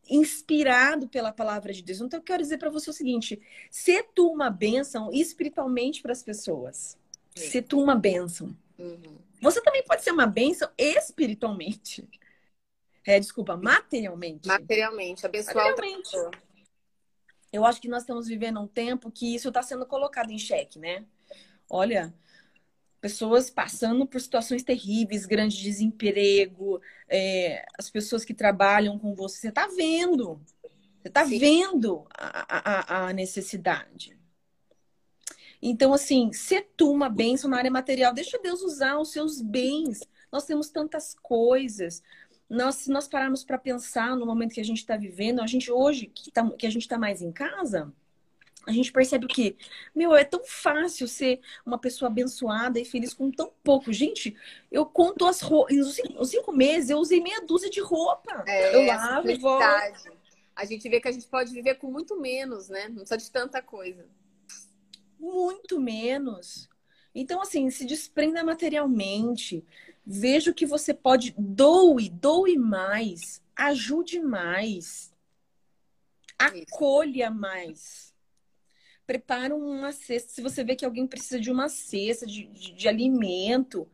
inspirado 0.08 1.08
pela 1.08 1.32
palavra 1.32 1.72
de 1.72 1.82
Deus. 1.82 2.00
Então, 2.00 2.18
eu 2.18 2.24
quero 2.24 2.42
dizer 2.42 2.58
para 2.58 2.70
você 2.70 2.88
o 2.88 2.94
seguinte: 2.94 3.40
se 3.70 4.02
tu 4.14 4.28
uma 4.28 4.50
bênção 4.50 5.10
espiritualmente 5.12 6.00
para 6.00 6.12
as 6.12 6.22
pessoas. 6.22 6.96
Se 7.34 7.60
tu 7.60 7.80
uma 7.80 7.96
bênção. 7.96 8.56
Uhum. 8.78 9.18
Você 9.40 9.60
também 9.60 9.82
pode 9.84 10.02
ser 10.02 10.12
uma 10.12 10.26
bênção 10.26 10.68
espiritualmente. 10.78 12.08
É, 13.06 13.20
desculpa, 13.20 13.56
materialmente. 13.56 14.48
Materialmente, 14.48 15.26
abençoar 15.26 15.66
outra 15.66 15.82
Materialmente. 15.86 16.10
pessoa. 16.10 16.30
Eu 17.52 17.64
acho 17.64 17.80
que 17.80 17.88
nós 17.88 18.02
estamos 18.02 18.26
vivendo 18.26 18.60
um 18.60 18.66
tempo 18.66 19.10
que 19.10 19.34
isso 19.34 19.48
está 19.48 19.62
sendo 19.62 19.86
colocado 19.86 20.30
em 20.30 20.38
xeque, 20.38 20.78
né? 20.78 21.04
Olha, 21.68 22.12
pessoas 23.00 23.50
passando 23.50 24.06
por 24.06 24.20
situações 24.20 24.62
terríveis, 24.62 25.26
grande 25.26 25.60
desemprego, 25.60 26.80
é, 27.08 27.64
as 27.78 27.90
pessoas 27.90 28.24
que 28.24 28.32
trabalham 28.32 28.98
com 28.98 29.14
você, 29.14 29.38
você 29.38 29.48
está 29.50 29.68
vendo. 29.68 30.40
Você 31.00 31.08
está 31.08 31.22
vendo 31.22 32.06
a, 32.10 33.04
a, 33.04 33.08
a 33.08 33.12
necessidade. 33.12 34.18
Então, 35.60 35.92
assim, 35.92 36.32
se 36.32 36.60
tu 36.76 36.90
uma 36.90 37.08
bênção 37.08 37.48
na 37.48 37.58
área 37.58 37.70
material, 37.70 38.12
deixa 38.12 38.38
Deus 38.38 38.62
usar 38.62 38.98
os 38.98 39.12
seus 39.12 39.40
bens. 39.40 40.00
Nós 40.32 40.44
temos 40.44 40.70
tantas 40.70 41.14
coisas. 41.14 42.02
Nós, 42.48 42.76
se 42.76 42.90
nós 42.90 43.08
pararmos 43.08 43.44
para 43.44 43.58
pensar 43.58 44.16
no 44.16 44.26
momento 44.26 44.54
que 44.54 44.60
a 44.60 44.64
gente 44.64 44.78
está 44.78 44.96
vivendo, 44.96 45.40
a 45.40 45.46
gente 45.46 45.70
hoje, 45.72 46.06
que, 46.06 46.30
tá- 46.30 46.50
que 46.50 46.66
a 46.66 46.70
gente 46.70 46.82
está 46.82 46.98
mais 46.98 47.22
em 47.22 47.32
casa, 47.32 47.92
a 48.66 48.72
gente 48.72 48.92
percebe 48.92 49.26
o 49.26 49.28
quê? 49.28 49.56
Meu, 49.94 50.14
é 50.14 50.24
tão 50.24 50.42
fácil 50.44 51.06
ser 51.06 51.40
uma 51.66 51.78
pessoa 51.78 52.10
abençoada 52.10 52.80
e 52.80 52.84
feliz 52.84 53.12
com 53.12 53.30
tão 53.30 53.52
pouco. 53.62 53.92
Gente, 53.92 54.34
eu 54.70 54.86
conto 54.86 55.26
as 55.26 55.40
roupas. 55.40 55.76
Os 56.18 56.30
cinco, 56.30 56.52
meses 56.52 56.90
eu 56.90 56.98
usei 56.98 57.20
meia 57.20 57.42
dúzia 57.42 57.68
de 57.68 57.80
roupa. 57.80 58.44
É, 58.46 58.74
eu 58.74 58.86
lavo 58.86 59.30
e 59.30 59.36
volto. 59.36 59.64
A 60.56 60.64
gente 60.64 60.88
vê 60.88 61.00
que 61.00 61.08
a 61.08 61.12
gente 61.12 61.26
pode 61.26 61.52
viver 61.52 61.74
com 61.74 61.90
muito 61.90 62.18
menos, 62.18 62.68
né? 62.68 62.88
Não 62.88 62.96
precisa 62.98 63.18
de 63.18 63.30
tanta 63.30 63.60
coisa. 63.60 64.06
Muito 65.18 65.80
menos. 65.80 66.68
Então, 67.14 67.40
assim, 67.40 67.70
se 67.70 67.84
desprenda 67.84 68.42
materialmente. 68.42 69.64
Veja 70.06 70.50
o 70.50 70.54
que 70.54 70.66
você 70.66 70.92
pode. 70.92 71.34
Doe, 71.38 72.08
doe 72.10 72.56
mais. 72.58 73.42
Ajude 73.56 74.20
mais. 74.20 75.12
Acolha 76.38 77.30
mais. 77.30 78.12
Prepara 79.06 79.54
uma 79.54 79.92
cesta. 79.92 80.32
Se 80.32 80.42
você 80.42 80.64
vê 80.64 80.74
que 80.76 80.84
alguém 80.84 81.06
precisa 81.06 81.38
de 81.40 81.50
uma 81.50 81.68
cesta 81.68 82.26
de, 82.26 82.44
de, 82.46 82.72
de 82.72 82.88
alimento. 82.88 83.88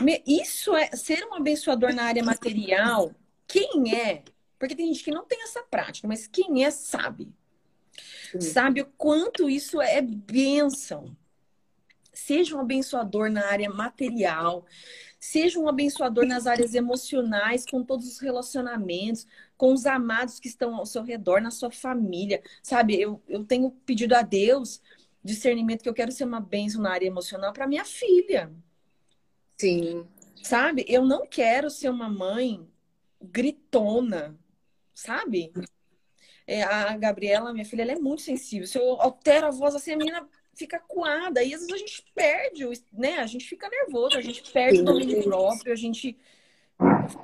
Me- 0.00 0.22
Isso 0.26 0.74
é 0.74 0.88
ser 0.96 1.24
um 1.26 1.34
abençoador 1.34 1.94
na 1.94 2.04
área 2.04 2.24
material. 2.24 3.14
Quem 3.46 3.94
é? 3.94 4.24
Porque 4.58 4.74
tem 4.74 4.86
gente 4.86 5.04
que 5.04 5.10
não 5.10 5.24
tem 5.24 5.42
essa 5.42 5.62
prática, 5.62 6.06
mas 6.08 6.26
quem 6.26 6.64
é 6.64 6.70
sabe. 6.70 7.32
Sim. 8.32 8.40
Sabe 8.40 8.80
o 8.82 8.86
quanto 8.86 9.48
isso 9.48 9.80
é 9.80 10.00
bênção. 10.00 11.16
Seja 12.12 12.56
um 12.56 12.60
abençoador 12.60 13.30
na 13.30 13.46
área 13.46 13.70
material, 13.70 14.64
seja 15.20 15.60
um 15.60 15.68
abençoador 15.68 16.24
nas 16.24 16.46
áreas 16.46 16.74
emocionais, 16.74 17.66
com 17.66 17.84
todos 17.84 18.08
os 18.08 18.18
relacionamentos, 18.18 19.26
com 19.56 19.74
os 19.74 19.84
amados 19.84 20.40
que 20.40 20.48
estão 20.48 20.74
ao 20.74 20.86
seu 20.86 21.02
redor, 21.02 21.42
na 21.42 21.50
sua 21.50 21.70
família. 21.70 22.42
Sabe, 22.62 22.98
eu, 22.98 23.22
eu 23.28 23.44
tenho 23.44 23.70
pedido 23.84 24.14
a 24.14 24.22
Deus 24.22 24.80
discernimento 25.22 25.82
que 25.82 25.88
eu 25.88 25.94
quero 25.94 26.10
ser 26.10 26.24
uma 26.24 26.40
bênção 26.40 26.80
na 26.80 26.92
área 26.92 27.06
emocional 27.06 27.52
para 27.52 27.66
minha 27.66 27.84
filha. 27.84 28.50
Sim. 29.58 30.06
Sabe? 30.42 30.86
Eu 30.88 31.04
não 31.04 31.26
quero 31.26 31.68
ser 31.68 31.90
uma 31.90 32.08
mãe 32.08 32.66
gritona, 33.20 34.38
sabe? 34.94 35.52
É, 36.46 36.62
a 36.62 36.96
Gabriela, 36.96 37.52
minha 37.52 37.66
filha, 37.66 37.82
ela 37.82 37.92
é 37.92 37.98
muito 37.98 38.22
sensível. 38.22 38.66
Se 38.66 38.78
eu 38.78 39.00
altero 39.00 39.46
a 39.46 39.50
voz 39.50 39.74
assim, 39.74 39.92
a 39.92 39.96
menina 39.96 40.28
fica 40.54 40.78
coada. 40.78 41.42
E 41.42 41.54
às 41.54 41.60
vezes 41.60 41.74
a 41.74 41.78
gente 41.78 42.04
perde, 42.14 42.66
né? 42.92 43.18
A 43.18 43.26
gente 43.26 43.48
fica 43.48 43.68
nervoso, 43.68 44.16
a 44.16 44.22
gente 44.22 44.42
perde 44.50 44.76
Sim. 44.76 44.82
o 44.82 44.86
domínio 44.86 45.22
próprio, 45.22 45.72
a 45.72 45.76
gente 45.76 46.16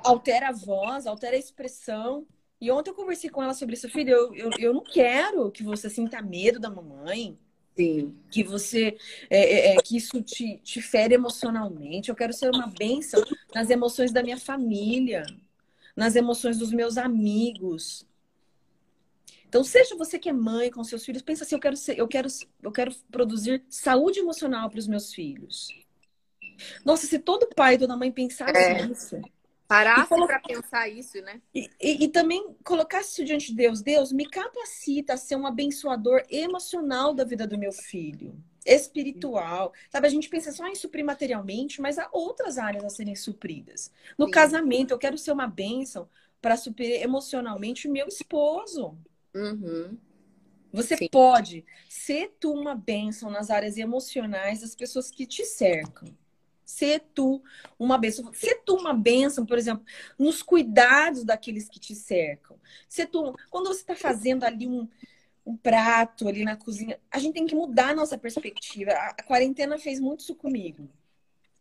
altera 0.03 0.49
a 0.49 0.53
voz, 0.53 1.07
altera 1.07 1.35
a 1.35 1.39
expressão. 1.39 2.25
E 2.59 2.71
ontem 2.71 2.89
eu 2.89 2.95
conversei 2.95 3.29
com 3.29 3.43
ela 3.43 3.53
sobre 3.53 3.75
isso, 3.75 3.89
filha. 3.89 4.11
Eu, 4.11 4.33
eu, 4.33 4.49
eu 4.57 4.73
não 4.73 4.83
quero 4.83 5.51
que 5.51 5.63
você 5.63 5.89
sinta 5.89 6.21
medo 6.21 6.59
da 6.59 6.69
mamãe 6.69 7.37
Sim. 7.77 8.15
que 8.31 8.43
você 8.43 8.97
é, 9.29 9.39
é, 9.39 9.75
é, 9.75 9.77
que 9.77 9.95
isso 9.95 10.21
te, 10.23 10.57
te 10.63 10.81
fere 10.81 11.13
emocionalmente. 11.13 12.09
Eu 12.09 12.15
quero 12.15 12.33
ser 12.33 12.49
uma 12.49 12.67
bênção 12.67 13.23
nas 13.53 13.69
emoções 13.69 14.11
da 14.11 14.23
minha 14.23 14.37
família, 14.37 15.23
nas 15.95 16.15
emoções 16.15 16.57
dos 16.57 16.71
meus 16.71 16.97
amigos. 16.97 18.06
Então, 19.47 19.63
seja 19.63 19.95
você 19.95 20.19
que 20.19 20.29
é 20.29 20.33
mãe 20.33 20.69
com 20.69 20.83
seus 20.83 21.05
filhos, 21.05 21.21
pensa 21.21 21.43
assim, 21.43 21.55
eu 21.55 21.59
quero 21.59 21.77
ser, 21.77 21.97
eu 21.97 22.07
quero, 22.07 22.27
eu 22.61 22.71
quero 22.71 22.93
produzir 23.09 23.63
saúde 23.69 24.19
emocional 24.19 24.69
para 24.69 24.79
os 24.79 24.87
meus 24.87 25.13
filhos. 25.13 25.69
Nossa, 26.83 27.07
se 27.07 27.19
todo 27.19 27.47
pai 27.55 27.75
e 27.75 27.77
toda 27.77 27.95
mãe 27.95 28.11
pensasse 28.11 28.53
É. 28.53 28.85
nisso, 28.85 29.21
Parar 29.67 30.07
para 30.07 30.39
pensar 30.39 30.87
isso, 30.87 31.21
né? 31.21 31.41
E, 31.53 31.69
e, 31.81 32.05
e, 32.05 32.07
também 32.07 32.55
colocar 32.63 33.01
isso 33.01 33.23
diante 33.25 33.47
de 33.47 33.55
Deus. 33.55 33.81
Deus, 33.81 34.13
me 34.13 34.25
capacita 34.25 35.13
a 35.13 35.17
ser 35.17 35.35
um 35.35 35.45
abençoador 35.45 36.23
emocional 36.29 37.13
da 37.13 37.25
vida 37.25 37.45
do 37.45 37.57
meu 37.57 37.73
filho. 37.73 38.41
Espiritual. 38.65 39.73
Sabe, 39.89 40.07
a 40.07 40.09
gente 40.09 40.29
pensa 40.29 40.53
só 40.53 40.65
em 40.67 40.75
suprir 40.75 41.03
materialmente, 41.03 41.81
mas 41.81 41.99
há 41.99 42.07
outras 42.13 42.57
áreas 42.57 42.85
a 42.85 42.89
serem 42.89 43.15
supridas. 43.15 43.91
No 44.17 44.25
Sim. 44.25 44.31
casamento, 44.31 44.91
eu 44.91 44.97
quero 44.97 45.17
ser 45.17 45.31
uma 45.33 45.47
bênção 45.47 46.09
para 46.41 46.55
suprir 46.55 47.01
emocionalmente 47.01 47.89
o 47.89 47.91
meu 47.91 48.07
esposo. 48.07 48.97
Uhum. 49.33 49.97
Você 50.71 50.97
Sim. 50.97 51.07
pode 51.09 51.65
ser 51.89 52.35
tu 52.39 52.51
uma 52.51 52.75
bênção 52.75 53.29
nas 53.29 53.49
áreas 53.49 53.77
emocionais 53.77 54.61
das 54.61 54.75
pessoas 54.75 55.09
que 55.09 55.25
te 55.25 55.45
cercam. 55.45 56.09
Ser 56.65 56.99
tu 57.13 57.41
uma 57.79 57.97
bênção. 57.97 58.31
Ser 58.33 58.61
tu 58.65 58.75
uma 58.75 58.93
bênção, 58.93 59.45
por 59.45 59.57
exemplo, 59.57 59.85
nos 60.19 60.43
cuidados 60.43 61.23
daqueles 61.23 61.69
que 61.69 61.79
te 61.79 61.95
cercam. 61.95 62.59
Ser 62.89 63.07
tu, 63.07 63.33
quando 63.49 63.67
você 63.67 63.81
está 63.81 63.95
fazendo 63.95 64.43
ali 64.43 64.67
um, 64.67 64.87
um 65.45 65.55
prato 65.55 66.27
ali 66.27 66.43
na 66.43 66.57
cozinha, 66.57 66.99
a 67.09 67.17
gente 67.19 67.33
tem 67.33 67.47
que 67.47 67.55
mudar 67.55 67.89
a 67.89 67.95
nossa 67.95 68.17
perspectiva. 68.17 68.91
A, 68.91 69.09
a 69.11 69.23
quarentena 69.23 69.79
fez 69.79 69.99
muito 69.99 70.19
isso 70.19 70.35
comigo. 70.35 70.89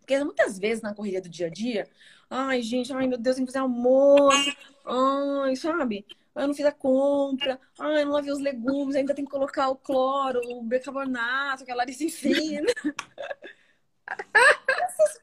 Porque 0.00 0.22
muitas 0.22 0.58
vezes 0.58 0.82
na 0.82 0.94
corrida 0.94 1.20
do 1.20 1.28
dia 1.28 1.46
a 1.46 1.50
dia, 1.50 1.88
ai, 2.28 2.62
gente, 2.62 2.92
ai, 2.92 3.06
meu 3.06 3.18
Deus, 3.18 3.36
tem 3.36 3.44
que 3.44 3.52
fazer 3.52 3.62
almoço, 3.62 4.56
ai, 4.84 5.56
sabe? 5.56 6.04
Eu 6.36 6.48
não 6.48 6.54
fiz 6.54 6.66
a 6.66 6.72
compra, 6.72 7.58
ai, 7.78 8.02
eu 8.02 8.06
não 8.06 8.12
lavei 8.12 8.32
os 8.32 8.38
legumes, 8.38 8.94
ainda 8.94 9.14
tem 9.14 9.24
que 9.24 9.30
colocar 9.30 9.68
o 9.68 9.76
cloro, 9.76 10.40
o 10.44 10.62
bicarbonato, 10.62 11.64
que 11.64 11.70
a 11.70 11.84
ensina. 11.84 12.66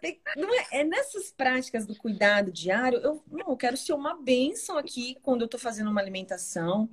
É, 0.04 0.82
é, 0.82 0.84
nessas 0.84 1.32
práticas 1.32 1.86
do 1.86 1.96
cuidado 1.96 2.52
diário, 2.52 3.00
eu, 3.00 3.24
não, 3.32 3.50
eu 3.50 3.58
quero 3.58 3.78
ser 3.78 3.94
uma 3.94 4.16
bênção 4.22 4.78
aqui 4.78 5.18
quando 5.22 5.42
eu 5.42 5.46
estou 5.46 5.60
fazendo 5.60 5.90
uma 5.90 6.02
alimentação. 6.02 6.90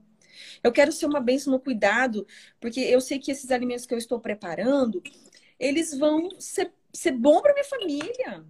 Eu 0.63 0.73
quero 0.73 0.93
ser 0.93 1.07
uma 1.07 1.21
bênção 1.21 1.53
no 1.53 1.61
cuidado, 1.61 2.27
porque 2.61 2.81
eu 2.81 3.01
sei 3.01 3.19
que 3.19 3.31
esses 3.33 3.51
alimentos 3.51 3.85
que 3.85 3.93
eu 3.93 3.99
estou 3.99 4.21
preparando, 4.21 5.03
eles 5.59 5.97
vão 5.99 6.29
ser, 6.39 6.73
ser 6.93 7.13
bom 7.13 7.43
para 7.43 7.53
minha 7.53 7.65
família. 7.65 8.45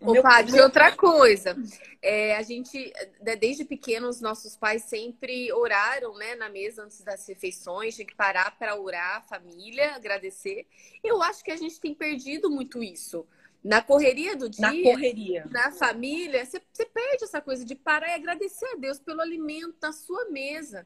Opa, 0.00 0.42
de 0.42 0.60
outra 0.60 0.92
coisa. 0.92 1.56
É, 2.02 2.36
a 2.36 2.42
gente, 2.42 2.92
né, 3.22 3.36
desde 3.36 3.64
pequenos, 3.64 4.20
nossos 4.20 4.56
pais 4.56 4.82
sempre 4.82 5.52
oraram 5.52 6.14
né, 6.16 6.34
na 6.34 6.48
mesa 6.48 6.84
antes 6.84 7.00
das 7.02 7.26
refeições, 7.26 7.94
tinha 7.94 8.06
que 8.06 8.14
parar 8.14 8.56
para 8.58 8.78
orar 8.78 9.16
a 9.16 9.22
família, 9.22 9.94
agradecer. 9.94 10.66
Eu 11.02 11.22
acho 11.22 11.42
que 11.42 11.50
a 11.50 11.56
gente 11.56 11.80
tem 11.80 11.94
perdido 11.94 12.50
muito 12.50 12.82
isso. 12.82 13.26
Na 13.62 13.80
correria 13.80 14.36
do 14.36 14.50
dia, 14.50 14.60
na 14.60 14.82
correria, 14.82 15.46
na 15.50 15.72
família, 15.72 16.44
você, 16.44 16.60
você 16.70 16.84
perde 16.84 17.24
essa 17.24 17.40
coisa 17.40 17.64
de 17.64 17.74
parar 17.74 18.08
e 18.08 18.14
agradecer 18.14 18.66
a 18.66 18.76
Deus 18.76 18.98
pelo 18.98 19.22
alimento 19.22 19.76
na 19.80 19.90
sua 19.90 20.26
mesa. 20.26 20.84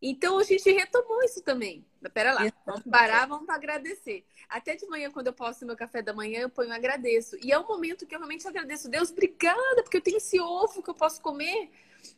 Então 0.00 0.38
a 0.38 0.44
gente 0.44 0.70
retomou 0.70 1.22
isso 1.22 1.42
também. 1.42 1.84
Pera 2.14 2.32
lá, 2.32 2.52
vamos 2.64 2.82
parar, 2.84 3.26
vamos 3.26 3.48
agradecer. 3.48 4.24
Até 4.48 4.76
de 4.76 4.86
manhã, 4.86 5.10
quando 5.10 5.26
eu 5.26 5.32
posto 5.32 5.66
meu 5.66 5.76
café 5.76 6.00
da 6.00 6.12
manhã, 6.12 6.40
eu 6.40 6.50
ponho 6.50 6.72
agradeço. 6.72 7.36
E 7.42 7.52
é 7.52 7.58
um 7.58 7.66
momento 7.66 8.06
que 8.06 8.14
eu 8.14 8.18
realmente 8.18 8.46
agradeço. 8.46 8.88
Deus, 8.88 9.10
obrigada, 9.10 9.82
porque 9.82 9.96
eu 9.96 10.00
tenho 10.00 10.18
esse 10.18 10.40
ovo 10.40 10.82
que 10.82 10.90
eu 10.90 10.94
posso 10.94 11.20
comer, 11.20 11.70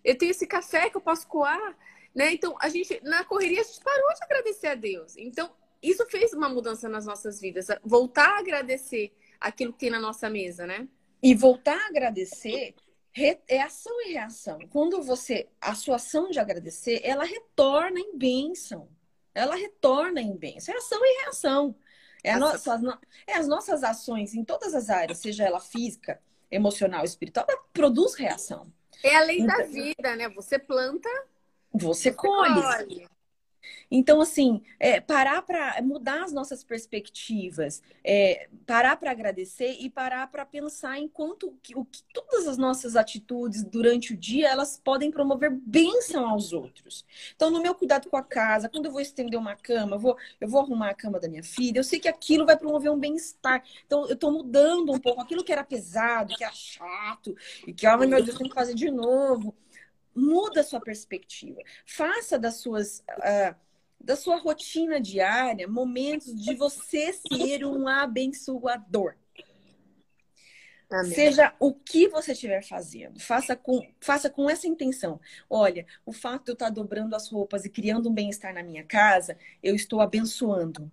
eu 0.04 0.16
tenho 0.16 0.30
esse 0.30 0.46
café 0.46 0.90
que 0.90 0.96
eu 0.96 1.00
posso 1.00 1.26
coar. 1.26 1.76
Né? 2.14 2.34
Então, 2.34 2.56
a 2.60 2.68
gente, 2.68 3.00
na 3.02 3.24
correria, 3.24 3.60
a 3.60 3.64
gente 3.64 3.80
parou 3.82 4.08
de 4.14 4.24
agradecer 4.24 4.66
a 4.66 4.74
Deus. 4.74 5.16
Então, 5.16 5.50
isso 5.82 6.04
fez 6.06 6.32
uma 6.32 6.48
mudança 6.48 6.88
nas 6.88 7.06
nossas 7.06 7.40
vidas. 7.40 7.68
Voltar 7.82 8.28
a 8.28 8.38
agradecer 8.40 9.12
aquilo 9.40 9.72
que 9.72 9.78
tem 9.80 9.90
na 9.90 10.00
nossa 10.00 10.28
mesa, 10.28 10.66
né? 10.66 10.86
E 11.22 11.34
voltar 11.34 11.78
a 11.78 11.86
agradecer 11.86 12.74
é 13.14 13.60
ação 13.62 14.00
e 14.02 14.12
reação. 14.12 14.58
Quando 14.70 15.02
você, 15.02 15.48
a 15.60 15.74
sua 15.74 15.96
ação 15.96 16.30
de 16.30 16.38
agradecer, 16.38 17.00
ela 17.04 17.24
retorna 17.24 17.98
em 17.98 18.16
bênção. 18.16 18.88
Ela 19.34 19.54
retorna 19.56 20.20
em 20.20 20.36
bênção. 20.36 20.74
É 20.74 20.78
ação 20.78 21.00
e 21.02 21.22
reação. 21.22 21.74
É, 22.22 22.36
nossa, 22.36 22.78
é 23.26 23.34
as 23.34 23.48
nossas 23.48 23.82
ações 23.82 24.34
em 24.34 24.44
todas 24.44 24.74
as 24.74 24.90
áreas, 24.90 25.18
seja 25.18 25.44
ela 25.44 25.58
física, 25.58 26.20
emocional, 26.50 27.04
espiritual, 27.04 27.46
ela 27.48 27.62
produz 27.72 28.14
reação. 28.14 28.70
É 29.02 29.16
a 29.16 29.22
lei 29.22 29.40
então, 29.40 29.56
da 29.56 29.64
vida, 29.64 30.16
né? 30.16 30.28
Você 30.28 30.58
planta, 30.58 31.08
você, 31.72 32.10
você 32.10 32.12
colhe. 32.12 32.60
colhe. 32.60 33.08
Então, 33.90 34.20
assim, 34.20 34.62
é, 34.78 35.00
parar 35.00 35.42
para 35.42 35.80
mudar 35.82 36.24
as 36.24 36.32
nossas 36.32 36.62
perspectivas, 36.62 37.82
é, 38.04 38.48
parar 38.66 38.96
para 38.96 39.10
agradecer 39.10 39.76
e 39.80 39.90
parar 39.90 40.26
para 40.30 40.44
pensar 40.44 40.98
em 40.98 41.08
quanto 41.08 41.56
que, 41.62 41.76
o 41.76 41.84
que 41.84 42.02
todas 42.12 42.46
as 42.46 42.56
nossas 42.56 42.96
atitudes 42.96 43.62
durante 43.64 44.14
o 44.14 44.16
dia 44.16 44.48
elas 44.48 44.80
podem 44.82 45.10
promover 45.10 45.50
bênção 45.50 46.28
aos 46.28 46.52
outros. 46.52 47.04
Então, 47.34 47.50
no 47.50 47.62
meu 47.62 47.74
cuidado 47.74 48.08
com 48.08 48.16
a 48.16 48.22
casa, 48.22 48.68
quando 48.68 48.86
eu 48.86 48.92
vou 48.92 49.00
estender 49.00 49.38
uma 49.38 49.56
cama, 49.56 49.96
eu 49.96 50.00
vou, 50.00 50.16
eu 50.40 50.48
vou 50.48 50.60
arrumar 50.60 50.90
a 50.90 50.94
cama 50.94 51.18
da 51.18 51.28
minha 51.28 51.42
filha, 51.42 51.78
eu 51.78 51.84
sei 51.84 51.98
que 51.98 52.08
aquilo 52.08 52.46
vai 52.46 52.56
promover 52.56 52.90
um 52.90 52.98
bem-estar. 52.98 53.62
Então, 53.86 54.06
eu 54.06 54.14
estou 54.14 54.30
mudando 54.30 54.92
um 54.92 54.98
pouco 54.98 55.20
aquilo 55.20 55.44
que 55.44 55.52
era 55.52 55.64
pesado, 55.64 56.34
que 56.36 56.44
era 56.44 56.52
chato, 56.52 57.34
e 57.66 57.72
que, 57.72 57.86
oh, 57.86 57.96
meu 57.98 58.22
Deus, 58.22 58.38
tem 58.38 58.48
que 58.48 58.54
fazer 58.54 58.74
de 58.74 58.90
novo 58.90 59.54
muda 60.14 60.60
a 60.60 60.64
sua 60.64 60.80
perspectiva. 60.80 61.60
Faça 61.84 62.38
das 62.38 62.56
suas. 62.56 63.00
Uh, 63.00 63.54
da 64.02 64.16
sua 64.16 64.36
rotina 64.36 64.98
diária 64.98 65.68
momentos 65.68 66.34
de 66.34 66.54
você 66.54 67.12
ser 67.12 67.66
um 67.66 67.86
abençoador. 67.86 69.14
Amém. 70.90 71.12
Seja 71.12 71.54
o 71.60 71.72
que 71.72 72.08
você 72.08 72.32
estiver 72.32 72.64
fazendo, 72.64 73.20
faça 73.20 73.54
com, 73.54 73.80
faça 74.00 74.28
com 74.28 74.50
essa 74.50 74.66
intenção. 74.66 75.20
Olha, 75.48 75.86
o 76.04 76.12
fato 76.12 76.46
de 76.46 76.50
eu 76.50 76.54
estar 76.54 76.70
dobrando 76.70 77.14
as 77.14 77.28
roupas 77.28 77.64
e 77.64 77.70
criando 77.70 78.10
um 78.10 78.12
bem-estar 78.12 78.52
na 78.52 78.62
minha 78.62 78.82
casa, 78.82 79.38
eu 79.62 79.74
estou 79.74 80.00
abençoando. 80.00 80.90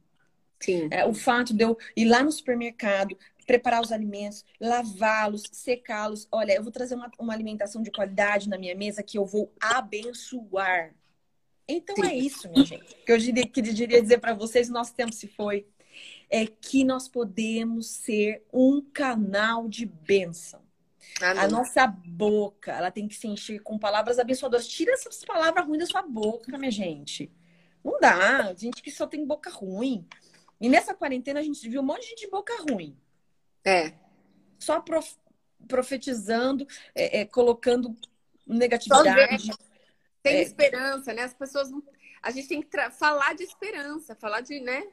Sim. 0.59 0.87
É, 0.91 1.05
o 1.05 1.13
fato 1.15 1.53
de 1.53 1.63
eu 1.63 1.77
ir 1.95 2.05
lá 2.05 2.21
no 2.21 2.31
supermercado, 2.31 3.17
preparar 3.47 3.81
os 3.81 3.93
alimentos, 3.93 4.45
lavá-los, 4.59 5.43
secá-los. 5.51 6.27
Olha, 6.29 6.51
eu 6.51 6.61
vou 6.61 6.71
trazer 6.71 6.95
uma, 6.95 7.09
uma, 7.17 7.33
alimentação 7.33 7.81
de 7.81 7.89
qualidade 7.89 8.49
na 8.49 8.57
minha 8.57 8.75
mesa 8.75 9.01
que 9.01 9.17
eu 9.17 9.25
vou 9.25 9.51
abençoar. 9.59 10.93
Então 11.67 11.95
Sim. 11.95 12.05
é 12.05 12.15
isso, 12.15 12.49
minha 12.49 12.65
gente. 12.65 12.93
O 12.93 13.05
que 13.05 13.11
eu 13.11 13.17
diria, 13.17 13.47
que 13.47 13.61
diria 13.61 14.01
dizer 14.01 14.19
para 14.19 14.33
vocês, 14.33 14.69
nosso 14.69 14.93
tempo 14.93 15.13
se 15.13 15.27
foi, 15.27 15.65
é 16.29 16.45
que 16.45 16.83
nós 16.83 17.07
podemos 17.07 17.87
ser 17.87 18.45
um 18.53 18.81
canal 18.81 19.67
de 19.67 19.85
bênção. 19.85 20.61
A 21.21 21.47
nossa 21.47 21.87
boca, 21.87 22.73
ela 22.73 22.91
tem 22.91 23.07
que 23.07 23.15
se 23.15 23.27
encher 23.27 23.59
com 23.61 23.79
palavras 23.79 24.19
abençoadoras. 24.19 24.67
Tira 24.67 24.91
essas 24.91 25.23
palavras 25.23 25.65
ruins 25.65 25.79
da 25.79 25.85
sua 25.85 26.01
boca, 26.01 26.55
minha 26.57 26.69
gente. 26.69 27.31
Não 27.83 27.97
dá. 27.99 28.53
Gente 28.53 28.83
que 28.83 28.91
só 28.91 29.07
tem 29.07 29.25
boca 29.25 29.49
ruim. 29.49 30.05
E 30.59 30.67
nessa 30.67 30.93
quarentena 30.93 31.39
a 31.39 31.43
gente 31.43 31.67
viu 31.69 31.81
um 31.81 31.85
monte 31.85 32.01
de 32.01 32.09
gente 32.09 32.25
de 32.25 32.29
boca 32.29 32.53
ruim. 32.69 32.95
É. 33.67 33.93
Só 34.57 34.79
prof... 34.79 35.15
profetizando, 35.67 36.65
é, 36.95 37.19
é, 37.19 37.25
colocando 37.25 37.93
negatividade. 38.47 39.51
Tem 40.23 40.37
é. 40.37 40.41
esperança, 40.41 41.13
né? 41.13 41.23
As 41.23 41.33
pessoas 41.33 41.69
não... 41.69 41.83
A 42.23 42.31
gente 42.31 42.47
tem 42.47 42.61
que 42.61 42.89
falar 42.91 43.35
de 43.35 43.43
esperança, 43.43 44.15
falar 44.15 44.39
de, 44.39 44.61
né? 44.61 44.87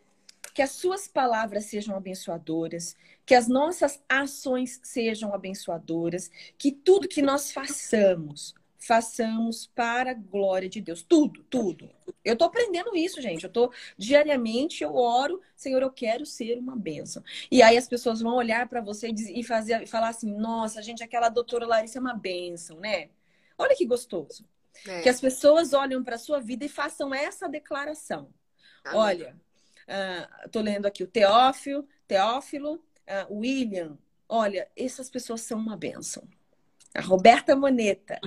Que 0.53 0.61
as 0.61 0.73
suas 0.73 1.07
palavras 1.07 1.67
sejam 1.67 1.97
abençoadoras, 1.97 2.97
que 3.25 3.35
as 3.35 3.47
nossas 3.49 4.03
ações 4.09 4.81
sejam 4.83 5.33
abençoadoras, 5.33 6.31
que 6.59 6.73
tudo 6.73 7.09
que 7.09 7.23
nós 7.23 7.53
façamos 7.53 8.55
façamos 8.87 9.67
para 9.75 10.11
a 10.11 10.15
glória 10.15 10.69
de 10.69 10.81
Deus. 10.81 11.03
Tudo, 11.03 11.43
tudo. 11.45 11.91
Eu 12.25 12.37
tô 12.37 12.45
aprendendo 12.45 12.95
isso, 12.95 13.21
gente. 13.21 13.45
Eu 13.45 13.51
tô 13.51 13.73
diariamente, 13.97 14.85
eu 14.85 14.95
oro, 14.95 15.41
Senhor, 15.57 15.81
eu 15.83 15.91
quero 15.91 16.27
ser 16.27 16.59
uma 16.59 16.77
bênção. 16.77 17.23
E 17.51 17.63
aí 17.63 17.77
as 17.77 17.89
pessoas 17.89 18.21
vão 18.21 18.35
olhar 18.35 18.69
para 18.69 18.81
você 18.81 19.09
e 19.09 19.43
fazer 19.43 19.87
falar 19.87 20.09
assim: 20.09 20.33
"Nossa, 20.33 20.83
gente, 20.83 21.03
aquela 21.03 21.29
doutora 21.29 21.67
Larissa 21.67 21.99
é 21.99 22.01
uma 22.01 22.15
bênção, 22.15 22.79
né?" 22.79 23.09
Olha 23.57 23.75
que 23.75 23.87
gostoso. 23.87 24.47
É. 24.87 25.03
Que 25.03 25.09
as 25.09 25.21
pessoas 25.21 25.73
olham 25.73 26.03
para 26.03 26.19
sua 26.19 26.41
vida 26.41 26.65
e 26.65 26.69
façam 26.69 27.15
essa 27.15 27.49
declaração. 27.49 28.29
Amém. 28.85 29.01
Olha, 29.01 29.37
uh, 29.89 30.49
tô 30.51 30.61
lendo 30.61 30.87
aqui 30.87 31.03
o 31.03 31.07
Teófilo, 31.07 31.89
Teófilo, 32.07 32.75
uh, 32.75 33.35
William. 33.35 33.97
Olha, 34.29 34.69
essas 34.77 35.09
pessoas 35.09 35.41
são 35.43 35.59
uma 35.59 35.77
bênção. 35.77 36.27
A 36.95 37.01
Roberta 37.01 37.57
Moneta. 37.57 38.21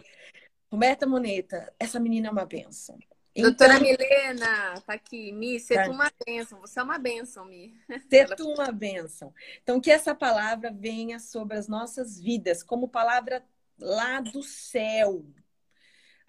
Roberta 0.71 1.08
Moneta, 1.08 1.73
essa 1.80 1.99
menina 1.99 2.27
é 2.27 2.32
uma 2.32 2.45
benção. 2.45 2.97
Doutora 3.41 3.75
então, 3.75 3.88
Milena, 3.88 4.82
tá 4.82 4.93
aqui. 4.93 5.32
Mi, 5.32 5.60
ser 5.60 5.86
tá. 5.86 5.91
uma 5.91 6.12
benção. 6.25 6.60
Você 6.60 6.80
é 6.80 6.84
uma 6.84 6.97
benção, 6.97 7.45
Mi. 7.45 7.80
Ser 8.10 8.36
tu 8.36 8.49
uma 8.49 8.71
benção. 8.71 9.32
Então, 9.62 9.80
que 9.80 9.91
essa 9.91 10.15
palavra 10.15 10.71
venha 10.71 11.19
sobre 11.19 11.56
as 11.56 11.67
nossas 11.67 12.19
vidas, 12.19 12.63
como 12.63 12.88
palavra 12.88 13.45
lá 13.80 14.21
do 14.21 14.41
céu. 14.41 15.23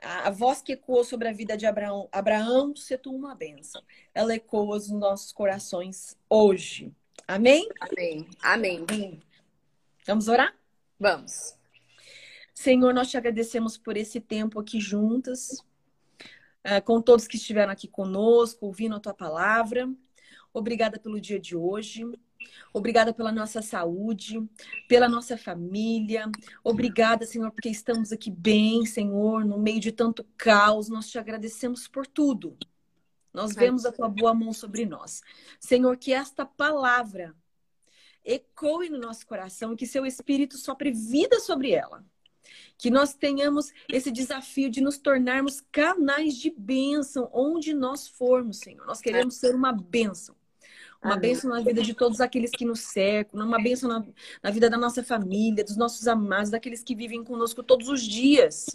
A, 0.01 0.31
voz 0.31 0.61
que 0.61 0.72
ecoou 0.72 1.03
sobre 1.03 1.29
a 1.29 1.33
vida 1.33 1.57
de 1.57 1.66
Abraão, 1.66 2.09
Abraão, 2.12 2.77
ser 2.77 2.98
tu 2.98 3.12
uma 3.12 3.35
benção. 3.35 3.83
Ela 4.14 4.35
ecoa 4.35 4.77
nos 4.77 4.90
nossos 4.90 5.33
corações 5.33 6.16
hoje. 6.29 6.94
Amém? 7.27 7.68
Amém. 7.81 8.29
Amém. 8.40 8.87
Amém. 8.88 9.22
Vamos 10.07 10.29
orar? 10.29 10.55
Vamos. 11.01 11.58
Senhor, 12.59 12.92
nós 12.92 13.09
te 13.09 13.16
agradecemos 13.16 13.79
por 13.79 13.97
esse 13.97 14.18
tempo 14.21 14.59
aqui 14.59 14.81
juntas, 14.81 15.64
eh, 16.64 16.81
com 16.81 17.01
todos 17.01 17.29
que 17.29 17.37
estiveram 17.37 17.71
aqui 17.71 17.87
conosco, 17.87 18.66
ouvindo 18.66 18.97
a 18.97 19.01
tua 19.01 19.14
palavra. 19.14 19.88
Obrigada 20.53 20.99
pelo 20.99 21.21
dia 21.21 21.38
de 21.38 21.55
hoje. 21.55 22.05
Obrigada 22.75 23.14
pela 23.14 23.31
nossa 23.31 23.62
saúde, 23.62 24.44
pela 24.88 25.09
nossa 25.09 25.38
família. 25.38 26.29
Obrigada, 26.64 27.25
Senhor, 27.25 27.49
porque 27.53 27.68
estamos 27.68 28.11
aqui 28.11 28.29
bem, 28.29 28.85
Senhor, 28.85 29.44
no 29.44 29.57
meio 29.57 29.79
de 29.79 29.92
tanto 29.92 30.27
caos. 30.37 30.88
Nós 30.88 31.09
te 31.09 31.16
agradecemos 31.16 31.87
por 31.87 32.09
tudo. 32.09 32.59
Nós 33.33 33.55
vemos 33.55 33.87
a 33.87 33.92
tua 33.92 34.09
boa 34.09 34.35
mão 34.35 34.53
sobre 34.53 34.85
nós. 34.85 35.23
Senhor, 35.61 35.97
que 35.97 36.12
esta 36.12 36.44
palavra 36.44 37.37
ecoe 38.25 38.88
no 38.88 38.99
nosso 38.99 39.25
coração 39.29 39.75
e 39.75 39.77
que 39.77 39.87
seu 39.87 40.05
espírito 40.05 40.59
sopre 40.59 40.90
vida 40.90 41.38
sobre 41.38 41.71
ela. 41.71 42.05
Que 42.76 42.90
nós 42.90 43.14
tenhamos 43.14 43.72
esse 43.88 44.11
desafio 44.11 44.70
de 44.70 44.80
nos 44.80 44.98
tornarmos 44.98 45.61
canais 45.72 46.37
de 46.37 46.50
bênção 46.50 47.28
onde 47.32 47.74
nós 47.74 48.06
formos, 48.06 48.58
Senhor. 48.58 48.87
Nós 48.87 49.00
queremos 49.00 49.37
ser 49.37 49.54
uma 49.54 49.72
bênção. 49.72 50.37
Uma 51.02 51.14
Amém. 51.14 51.30
bênção 51.30 51.50
na 51.50 51.61
vida 51.61 51.82
de 51.82 51.94
todos 51.94 52.20
aqueles 52.20 52.50
que 52.50 52.64
nos 52.64 52.80
cercam, 52.80 53.40
uma 53.40 53.62
bênção 53.62 53.88
na, 53.88 54.04
na 54.42 54.50
vida 54.50 54.68
da 54.68 54.76
nossa 54.76 55.02
família, 55.02 55.62
dos 55.62 55.76
nossos 55.76 56.08
amados, 56.08 56.50
daqueles 56.50 56.82
que 56.82 56.94
vivem 56.94 57.22
conosco 57.22 57.62
todos 57.62 57.88
os 57.88 58.02
dias. 58.02 58.66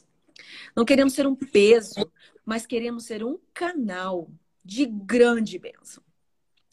Não 0.76 0.86
queremos 0.86 1.14
ser 1.14 1.28
um 1.28 1.36
peso, 1.36 2.10
mas 2.46 2.66
queremos 2.66 3.06
ser 3.06 3.24
um 3.24 3.38
canal 3.54 4.30
de 4.64 4.86
grande 4.86 5.60
bênção. 5.60 6.02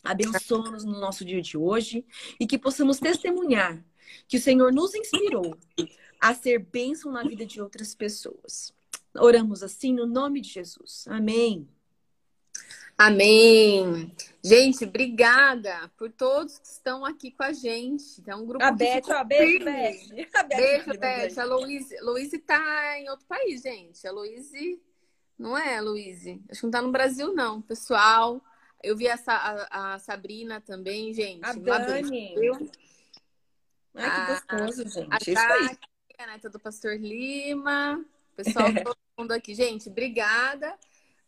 Abençoa-nos 0.03 0.85
no 0.85 0.99
nosso 0.99 1.25
dia 1.25 1.43
de 1.43 1.59
hoje 1.59 2.07
e 2.39 2.47
que 2.47 2.59
possamos 2.59 2.99
testemunhar 2.99 3.85
que 4.29 4.37
o 4.37 4.41
Senhor 4.41 4.73
nos 4.73 4.95
inspirou 4.95 5.57
a 6.21 6.35
ser 6.35 6.59
bênção 6.59 7.13
na 7.13 7.23
vida 7.23 7.47
de 7.47 7.61
outras 7.61 7.95
pessoas. 7.95 8.75
Oramos 9.17 9.63
assim 9.63 9.93
no 9.93 10.07
nome 10.07 10.41
de 10.41 10.51
Jesus. 10.51 11.07
Amém. 11.09 11.69
Amém. 13.01 14.15
Gente, 14.45 14.85
obrigada 14.85 15.91
por 15.97 16.13
todos 16.13 16.59
que 16.59 16.67
estão 16.67 17.03
aqui 17.03 17.31
com 17.31 17.43
a 17.43 17.53
gente. 17.53 18.23
É 18.27 18.37
um 18.37 18.45
grupo 18.45 18.63
a 18.63 18.71
Beth, 18.71 19.09
a 19.09 19.25
Beth, 19.25 19.65
Beth. 19.65 20.29
A 20.35 20.43
Beth. 20.43 20.57
Beijo, 20.57 21.01
Beth. 21.01 21.39
A 21.39 21.45
Luíse, 21.45 21.97
Luíse 22.03 22.39
tá 22.39 22.99
em 22.99 23.09
outro 23.09 23.25
país, 23.27 23.63
gente. 23.63 24.07
A 24.07 24.13
Luíse, 24.13 24.79
não 25.39 25.57
é, 25.57 25.81
Luíse? 25.81 26.43
Acho 26.51 26.61
que 26.61 26.67
não 26.67 26.71
tá 26.71 26.83
no 26.83 26.93
Brasil, 26.93 27.33
não. 27.33 27.63
Pessoal, 27.63 28.39
eu 28.83 28.95
vi 28.95 29.07
essa, 29.07 29.33
a, 29.33 29.95
a 29.95 29.99
Sabrina 29.99 30.61
também, 30.61 31.11
gente. 31.15 31.43
A 31.43 31.55
Dani. 31.55 32.35
Ai, 33.95 34.27
que 34.27 34.33
gostoso, 34.33 34.89
gente. 34.89 35.09
A 35.11 35.19
Isso 35.19 35.53
aí. 35.53 35.79
a 36.19 36.27
neta 36.27 36.51
do 36.51 36.61
Pastor 36.61 36.97
Lima. 36.97 38.05
Pessoal, 38.37 38.69
todo 38.85 38.97
mundo 39.19 39.33
aqui. 39.33 39.55
Gente, 39.55 39.89
obrigada 39.89 40.79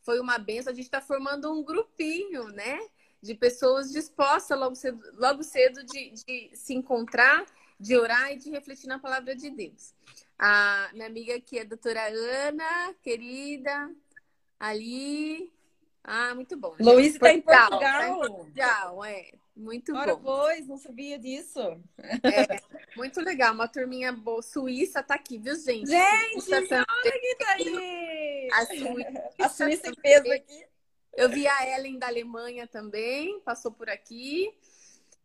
foi 0.03 0.21
uma 0.21 0.39
benção. 0.39 0.73
A 0.73 0.75
gente 0.75 0.85
está 0.85 1.01
formando 1.01 1.51
um 1.51 1.65
grupinho, 1.65 2.49
né? 2.49 2.79
De 3.23 3.35
pessoas 3.35 3.91
dispostas 3.91 4.59
logo 4.59 4.75
cedo, 4.75 5.01
logo 5.15 5.43
cedo 5.43 5.85
de, 5.85 6.11
de 6.11 6.51
se 6.55 6.75
encontrar, 6.75 7.45
de 7.79 7.97
orar 7.97 8.33
e 8.33 8.37
de 8.37 8.51
refletir 8.51 8.89
na 8.89 8.99
palavra 8.99 9.35
de 9.35 9.49
Deus. 9.51 9.95
A 10.39 10.91
minha 10.93 11.07
amiga 11.07 11.37
aqui 11.37 11.59
é 11.59 11.63
a 11.63 11.65
doutora 11.65 12.03
Ana, 12.09 12.95
querida, 13.01 13.91
ali. 14.59 15.53
Ah, 16.03 16.35
muito 16.35 16.57
bom. 16.57 16.75
Luiz 16.81 17.15
está 17.15 17.33
em 17.33 17.41
Portugal. 17.41 17.79
Tá 17.79 18.09
em 18.09 18.15
Portugal, 18.17 19.05
é. 19.05 19.31
Muito 19.55 19.95
Ora, 19.95 20.17
bom. 20.17 20.23
pois, 20.23 20.67
não 20.67 20.79
sabia 20.79 21.19
disso. 21.19 21.61
É, 21.99 22.61
muito 22.97 23.21
legal. 23.21 23.53
Uma 23.53 23.69
turminha 23.69 24.13
boa. 24.13 24.43
Suíça 24.43 25.03
tá 25.03 25.15
aqui, 25.15 25.39
viu, 25.39 25.55
gente? 25.57 25.91
Gente, 25.91 26.55
olha 26.55 27.21
que 27.21 27.37
tá 27.37 27.53
aí. 27.53 28.49
A 28.53 28.67
Suíça, 28.67 29.31
a 29.39 29.49
Suíça 29.49 29.89
em 29.89 29.95
peso 29.95 30.33
aqui. 30.33 30.67
Eu 31.15 31.29
vi 31.29 31.47
a 31.47 31.77
Ellen 31.77 31.99
da 31.99 32.07
Alemanha 32.07 32.67
também, 32.67 33.39
passou 33.41 33.71
por 33.71 33.91
aqui. 33.91 34.51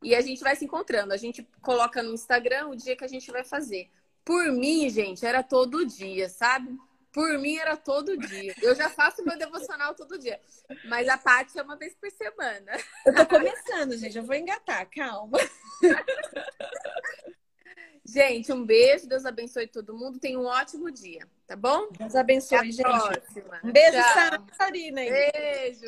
E 0.03 0.13
a 0.13 0.21
gente 0.21 0.41
vai 0.43 0.55
se 0.55 0.65
encontrando. 0.65 1.13
A 1.13 1.17
gente 1.17 1.47
coloca 1.61 2.03
no 2.03 2.13
Instagram 2.13 2.67
o 2.67 2.75
dia 2.75 2.95
que 2.95 3.05
a 3.05 3.07
gente 3.07 3.31
vai 3.31 3.43
fazer. 3.43 3.89
Por 4.23 4.51
mim, 4.51 4.89
gente, 4.89 5.25
era 5.25 5.41
todo 5.41 5.85
dia, 5.85 6.27
sabe? 6.27 6.77
Por 7.11 7.37
mim 7.39 7.57
era 7.57 7.75
todo 7.75 8.17
dia. 8.17 8.53
Eu 8.61 8.75
já 8.75 8.89
faço 8.89 9.23
meu 9.23 9.37
devocional 9.37 9.95
todo 9.95 10.19
dia. 10.19 10.39
Mas 10.85 11.07
a 11.07 11.17
Paty 11.17 11.57
é 11.57 11.63
uma 11.63 11.75
vez 11.75 11.95
por 11.95 12.11
semana. 12.11 12.71
Eu 13.05 13.15
tô 13.15 13.25
começando, 13.25 13.97
gente. 13.97 14.17
Eu 14.17 14.23
vou 14.23 14.35
engatar, 14.35 14.87
calma. 14.89 15.37
Gente, 18.07 18.53
um 18.53 18.65
beijo. 18.65 19.07
Deus 19.07 19.25
abençoe 19.25 19.67
todo 19.67 19.97
mundo. 19.97 20.19
Tenha 20.19 20.39
um 20.39 20.45
ótimo 20.45 20.89
dia, 20.89 21.27
tá 21.45 21.57
bom? 21.57 21.89
Deus 21.91 22.15
abençoe, 22.15 22.57
Até 22.57 22.71
gente. 22.71 22.81
Próxima. 22.81 23.59
Um 23.63 23.71
beijo, 23.71 23.97
Sarina. 24.57 25.01
Beijo. 25.01 25.87